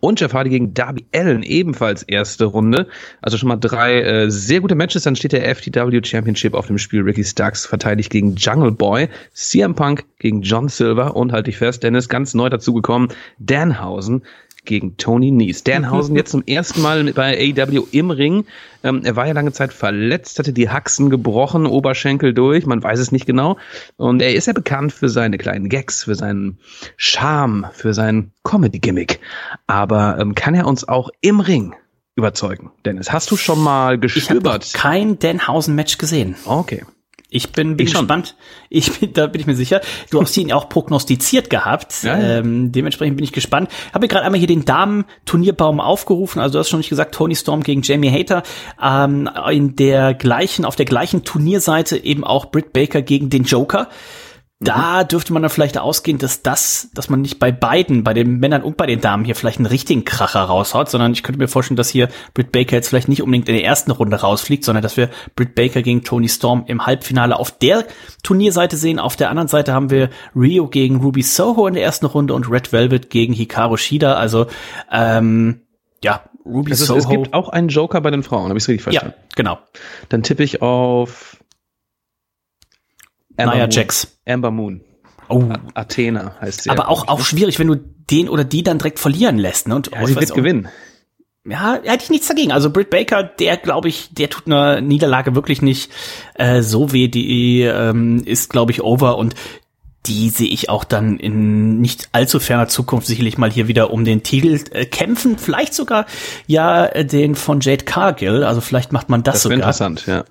[0.00, 2.88] Und Jeff Hardy gegen Darby Allen, ebenfalls erste Runde.
[3.22, 5.04] Also schon mal drei äh, sehr gute Matches.
[5.04, 7.02] Dann steht der FTW Championship auf dem Spiel.
[7.02, 9.08] Ricky Starks verteidigt gegen Jungle Boy.
[9.32, 13.08] CM Punk gegen John Silver und halte ich fest, Dennis, ganz neu dazugekommen,
[13.38, 14.22] Danhausen
[14.66, 15.64] gegen Tony Nies.
[15.64, 18.46] Danhausen jetzt zum ersten Mal bei AEW im Ring.
[18.82, 22.98] Ähm, er war ja lange Zeit verletzt, hatte die Haxen gebrochen, Oberschenkel durch, man weiß
[22.98, 23.56] es nicht genau.
[23.96, 26.58] Und er ist ja bekannt für seine kleinen Gags, für seinen
[26.96, 29.20] Charme, für sein Comedy-Gimmick.
[29.66, 31.74] Aber ähm, kann er uns auch im Ring
[32.16, 32.70] überzeugen?
[32.84, 34.64] Dennis, hast du schon mal gestöbert?
[34.64, 36.36] Ich habe kein Danhausen-Match gesehen.
[36.44, 36.84] Okay.
[37.28, 38.36] Ich bin, bin ich gespannt.
[38.68, 39.80] Ich bin, da bin ich mir sicher.
[40.10, 42.04] Du hast ihn auch prognostiziert gehabt.
[42.04, 42.38] Ja, ja.
[42.38, 43.68] Ähm, dementsprechend bin ich gespannt.
[43.92, 46.40] Habe gerade einmal hier den Damen-Turnierbaum aufgerufen.
[46.40, 48.44] Also du hast schon nicht gesagt, Tony Storm gegen Jamie Hater.
[48.80, 53.88] Ähm, in der gleichen, auf der gleichen Turnierseite eben auch Britt Baker gegen den Joker.
[54.58, 58.38] Da dürfte man dann vielleicht ausgehen, dass das, dass man nicht bei beiden, bei den
[58.38, 61.48] Männern und bei den Damen hier vielleicht einen richtigen Kracher raushaut, sondern ich könnte mir
[61.48, 64.82] vorstellen, dass hier Britt Baker jetzt vielleicht nicht unbedingt in der ersten Runde rausfliegt, sondern
[64.82, 67.84] dass wir Britt Baker gegen Tony Storm im Halbfinale auf der
[68.22, 68.98] Turnierseite sehen.
[68.98, 72.50] Auf der anderen Seite haben wir Rio gegen Ruby Soho in der ersten Runde und
[72.50, 74.14] Red Velvet gegen Hikaru Shida.
[74.14, 74.46] Also
[74.90, 75.60] ähm,
[76.02, 76.98] ja, Ruby Es, ist, Soho.
[76.98, 79.14] es gibt auch einen Joker bei den Frauen, habe ich richtig verstanden?
[79.18, 79.58] ja, genau.
[80.08, 81.35] Dann tippe ich auf
[83.36, 83.70] Nia Moon.
[83.70, 84.18] Jax.
[84.26, 84.80] Amber Moon.
[85.28, 85.44] Oh.
[85.74, 86.70] Athena heißt sie.
[86.70, 89.66] Aber ja, auch, auch schwierig, wenn du den oder die dann direkt verlieren lässt.
[89.68, 89.74] Ne?
[89.74, 90.68] Und oh, Ja, ich sie wird auch- gewinnen.
[91.48, 92.50] Ja, hätte ich nichts dagegen.
[92.50, 95.92] Also Britt Baker, der glaube ich, der tut einer Niederlage wirklich nicht
[96.34, 97.06] äh, so weh.
[97.06, 99.34] Die ähm, ist, glaube ich, over und
[100.06, 104.04] die sehe ich auch dann in nicht allzu ferner Zukunft sicherlich mal hier wieder um
[104.04, 105.38] den Titel äh, kämpfen.
[105.38, 106.06] Vielleicht sogar
[106.48, 108.42] ja äh, den von Jade Cargill.
[108.44, 109.58] Also vielleicht macht man das, Das sogar.
[109.58, 110.24] interessant, ja.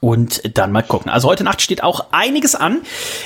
[0.00, 1.10] Und dann mal gucken.
[1.10, 2.82] Also heute Nacht steht auch einiges an.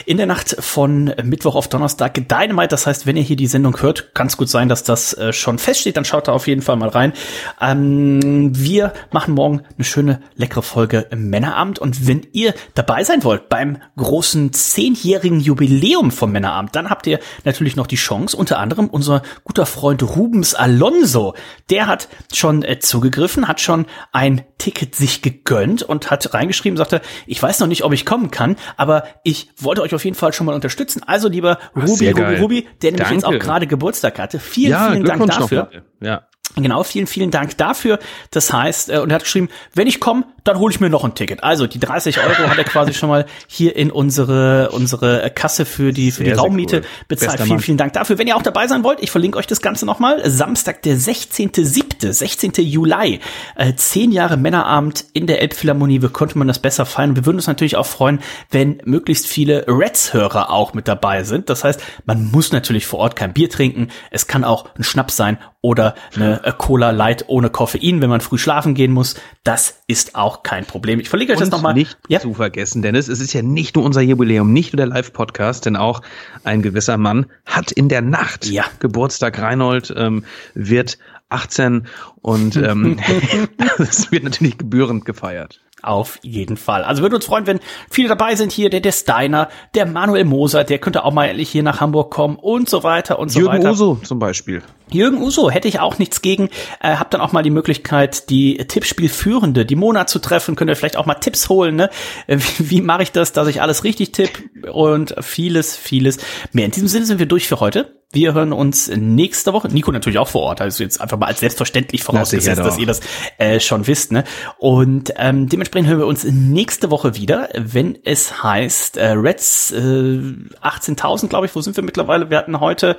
[0.07, 2.69] In der Nacht von Mittwoch auf Donnerstag Dynamite.
[2.69, 5.33] Das heißt, wenn ihr hier die Sendung hört, kann es gut sein, dass das äh,
[5.33, 5.97] schon feststeht.
[5.97, 7.13] Dann schaut da auf jeden Fall mal rein.
[7.61, 11.79] Ähm, wir machen morgen eine schöne, leckere Folge im Männerabend.
[11.79, 17.19] Und wenn ihr dabei sein wollt beim großen zehnjährigen Jubiläum vom Männerabend, dann habt ihr
[17.45, 18.37] natürlich noch die Chance.
[18.37, 21.35] Unter anderem unser guter Freund Rubens Alonso.
[21.71, 27.00] Der hat schon äh, zugegriffen, hat schon ein Ticket sich gegönnt und hat reingeschrieben, sagte,
[27.26, 30.32] ich weiß noch nicht, ob ich kommen kann, aber ich wollte euch auf jeden Fall
[30.32, 31.03] schon mal unterstützen.
[31.07, 32.36] Also lieber Ruby, Ruby.
[32.36, 33.44] Ruby, der nämlich jetzt auch Danke.
[33.44, 34.38] gerade Geburtstag hatte.
[34.38, 35.62] Vielen, ja, vielen Dank dafür.
[35.64, 35.82] nochmal.
[36.00, 36.22] Ja.
[36.55, 37.98] Genau, vielen, vielen Dank dafür.
[38.30, 41.05] Das heißt, äh, und er hat geschrieben, wenn ich komme, dann hole ich mir noch
[41.05, 41.42] ein Ticket.
[41.42, 45.92] Also die 30 Euro hat er quasi schon mal hier in unsere unsere Kasse für
[45.92, 46.86] die für die Sehr, sehr Raummiete cool.
[47.09, 47.30] bezahlt.
[47.32, 47.61] Bester Vielen, Mann.
[47.64, 48.18] vielen Dank dafür.
[48.18, 50.20] Wenn ihr auch dabei sein wollt, ich verlinke euch das Ganze nochmal.
[50.28, 52.53] Samstag, der 16.7., 16.
[52.59, 53.20] Juli,
[53.57, 56.03] äh, zehn Jahre Männerabend in der Elbphilharmonie.
[56.03, 57.16] Wie konnte man das besser feiern?
[57.16, 61.48] Wir würden uns natürlich auch freuen, wenn möglichst viele Reds-Hörer auch mit dabei sind.
[61.50, 63.88] Das heißt, man muss natürlich vor Ort kein Bier trinken.
[64.11, 68.20] Es kann auch ein Schnaps sein oder eine äh, Cola Light ohne Koffein, wenn man
[68.20, 69.14] früh schlafen gehen muss.
[69.45, 70.99] Das ist auch kein Problem.
[71.01, 71.74] Ich verlinke euch das nochmal.
[71.74, 72.20] nicht Ja.
[72.20, 75.76] zu vergessen, Dennis, es ist ja nicht nur unser Jubiläum, nicht nur der Live-Podcast, denn
[75.76, 76.03] auch
[76.45, 78.64] ein gewisser Mann hat in der Nacht Ja.
[78.80, 79.38] Geburtstag.
[79.40, 80.24] Reinhold ähm,
[80.55, 81.86] wird 18
[82.20, 82.99] und ähm,
[83.78, 85.61] es wird natürlich gebührend gefeiert.
[85.84, 86.84] Auf jeden Fall.
[86.84, 87.59] Also würden uns freuen, wenn
[87.90, 91.51] viele dabei sind hier, der, der Steiner, der Manuel Moser, der könnte auch mal endlich
[91.51, 93.72] hier nach Hamburg kommen und so weiter und so Jürgen weiter.
[93.72, 94.62] Uso zum Beispiel.
[94.93, 96.49] Jürgen Uso hätte ich auch nichts gegen.
[96.80, 100.57] Äh, hab dann auch mal die Möglichkeit, die Tippspielführende, die Mona zu treffen.
[100.57, 101.76] Könnt ihr vielleicht auch mal Tipps holen.
[101.76, 101.90] Ne?
[102.26, 104.30] Äh, Wie, wie mache ich das, dass ich alles richtig tipp
[104.70, 106.18] und vieles, vieles
[106.53, 106.66] mehr.
[106.66, 108.03] In diesem Sinne sind wir durch für heute.
[108.12, 109.68] Wir hören uns nächste Woche.
[109.68, 110.61] Nico natürlich auch vor Ort.
[110.61, 112.66] Also jetzt einfach mal als selbstverständlich vorausgesetzt, doch.
[112.66, 113.01] dass ihr das
[113.38, 114.12] äh, schon wisst.
[114.12, 114.24] Ne?
[114.59, 119.78] Und ähm, dementsprechend hören wir uns nächste Woche wieder, wenn es heißt äh, Reds äh,
[119.78, 121.57] 18.000, glaube ich.
[121.57, 122.28] Wo sind wir mittlerweile?
[122.28, 122.99] Wir hatten heute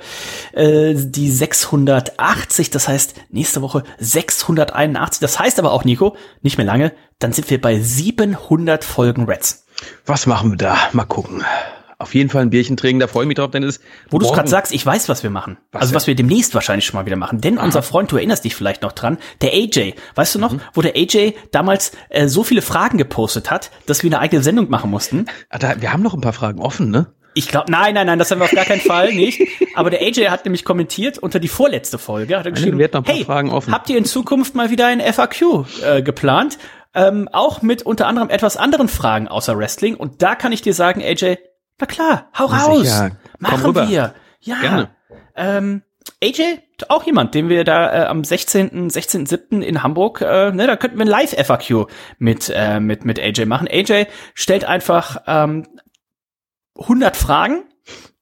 [0.52, 1.30] äh, die
[1.86, 2.70] 680.
[2.70, 5.20] Das heißt nächste Woche 681.
[5.20, 6.92] Das heißt aber auch, Nico, nicht mehr lange.
[7.18, 9.66] Dann sind wir bei 700 Folgen Reds.
[10.06, 10.76] Was machen wir da?
[10.92, 11.44] Mal gucken.
[11.98, 14.18] Auf jeden Fall ein Bierchen trinken, da freue ich mich drauf, denn es ist Wo
[14.18, 15.58] du es gerade sagst, ich weiß, was wir machen.
[15.70, 17.40] Was also was wir demnächst wahrscheinlich schon mal wieder machen.
[17.40, 20.82] Denn unser Freund, du erinnerst dich vielleicht noch dran, der AJ, weißt du noch, wo
[20.82, 24.90] der AJ damals äh, so viele Fragen gepostet hat, dass wir eine eigene Sendung machen
[24.90, 25.26] mussten.
[25.50, 27.14] Ah, wir haben noch ein paar Fragen offen, ne?
[27.34, 29.42] Ich glaube, nein, nein, nein, das haben wir auf gar keinen Fall nicht.
[29.74, 33.06] Aber der AJ hat nämlich kommentiert unter die vorletzte Folge, hat er geschrieben, wir noch
[33.06, 36.58] hey, Fragen offen." habt ihr in Zukunft mal wieder ein FAQ äh, geplant?
[36.94, 39.96] Ähm, auch mit unter anderem etwas anderen Fragen außer Wrestling.
[39.96, 41.38] Und da kann ich dir sagen, AJ,
[41.80, 42.82] na klar, hau Na raus.
[42.82, 43.16] sicher.
[43.40, 44.14] Machen wir.
[44.40, 44.60] Ja.
[44.60, 44.90] Gerne.
[45.34, 45.82] Ähm,
[46.22, 49.60] AJ, auch jemand, den wir da äh, am 16., 16.7.
[49.60, 53.68] in Hamburg, äh, ne, da könnten wir ein Live-FAQ mit, äh, mit, mit AJ machen.
[53.70, 55.66] AJ stellt einfach ähm,
[56.78, 57.64] 100 Fragen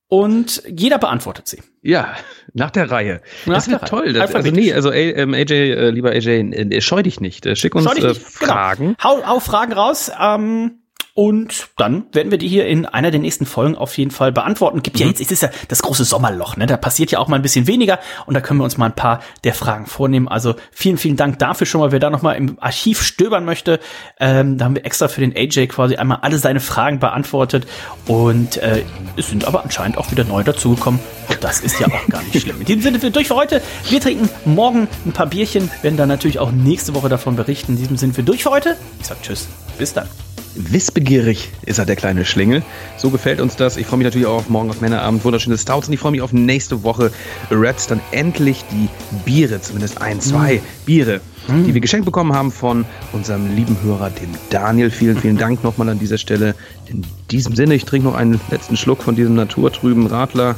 [0.09, 1.62] und jeder beantwortet sie.
[1.80, 2.14] Ja,
[2.53, 3.22] nach der Reihe.
[3.46, 4.12] Nach das wird toll.
[4.12, 7.46] Das, also nee, also ey, ähm, AJ, äh, lieber AJ, äh, scheu dich nicht.
[7.46, 8.20] Äh, schick uns äh, nicht.
[8.20, 8.96] Fragen.
[8.98, 9.03] Genau.
[9.03, 10.12] Hau, hau Fragen raus.
[10.20, 10.81] Ähm,
[11.14, 14.82] und dann werden wir die hier in einer der nächsten Folgen auf jeden Fall beantworten.
[14.82, 16.66] Gibt ja jetzt, es ist ja das große Sommerloch, ne?
[16.66, 18.94] Da passiert ja auch mal ein bisschen weniger und da können wir uns mal ein
[18.94, 20.26] paar der Fragen vornehmen.
[20.26, 21.92] Also vielen, vielen Dank dafür schon mal.
[21.92, 23.78] Wer da noch mal im Archiv stöbern möchte,
[24.20, 27.66] ähm, da haben wir extra für den AJ quasi einmal alle seine Fragen beantwortet
[28.06, 28.82] und äh,
[29.16, 30.98] es sind aber anscheinend auch wieder neu dazugekommen.
[31.42, 32.60] Das ist ja auch gar nicht schlimm.
[32.60, 33.60] In diesem Sinne sind wir durch für heute.
[33.90, 37.72] Wir trinken morgen ein paar Bierchen, werden dann natürlich auch nächste Woche davon berichten.
[37.72, 38.76] In diesem Sinne sind wir durch für heute.
[38.98, 39.48] Ich sag Tschüss.
[39.78, 40.08] Bis dann.
[40.55, 42.62] Wissbegierig ist er, der kleine Schlingel.
[42.96, 43.76] So gefällt uns das.
[43.76, 45.24] Ich freue mich natürlich auch auf morgen auf Männerabend.
[45.24, 45.88] Wunderschöne Stouts.
[45.88, 47.11] Und ich freue mich auf nächste Woche.
[47.50, 48.88] Reds dann endlich die
[49.24, 50.61] Biere, zumindest ein, zwei mm.
[50.84, 51.64] Biere, mm.
[51.64, 54.90] die wir geschenkt bekommen haben von unserem lieben Hörer, dem Daniel.
[54.90, 56.55] Vielen, vielen Dank nochmal an dieser Stelle.
[56.86, 60.57] In diesem Sinne, ich trinke noch einen letzten Schluck von diesem naturtrüben Radler.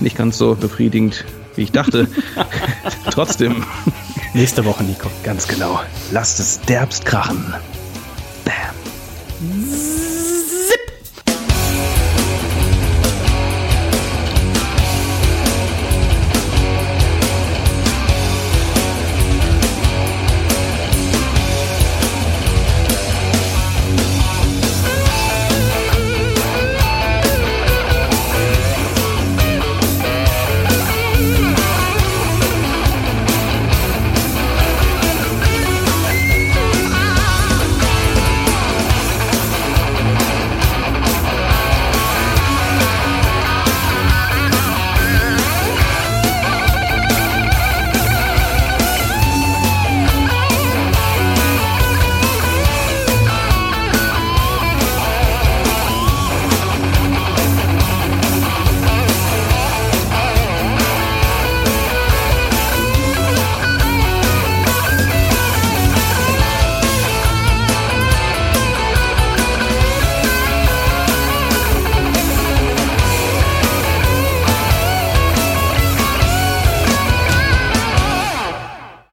[0.00, 1.24] Nicht ganz so befriedigend,
[1.54, 2.08] wie ich dachte.
[3.10, 3.64] Trotzdem.
[4.34, 5.08] Nächste Woche, Nico.
[5.22, 5.80] Ganz genau.
[6.12, 7.54] Lasst es derbst krachen.
[8.44, 8.85] Bam.
[9.38, 9.95] Mm.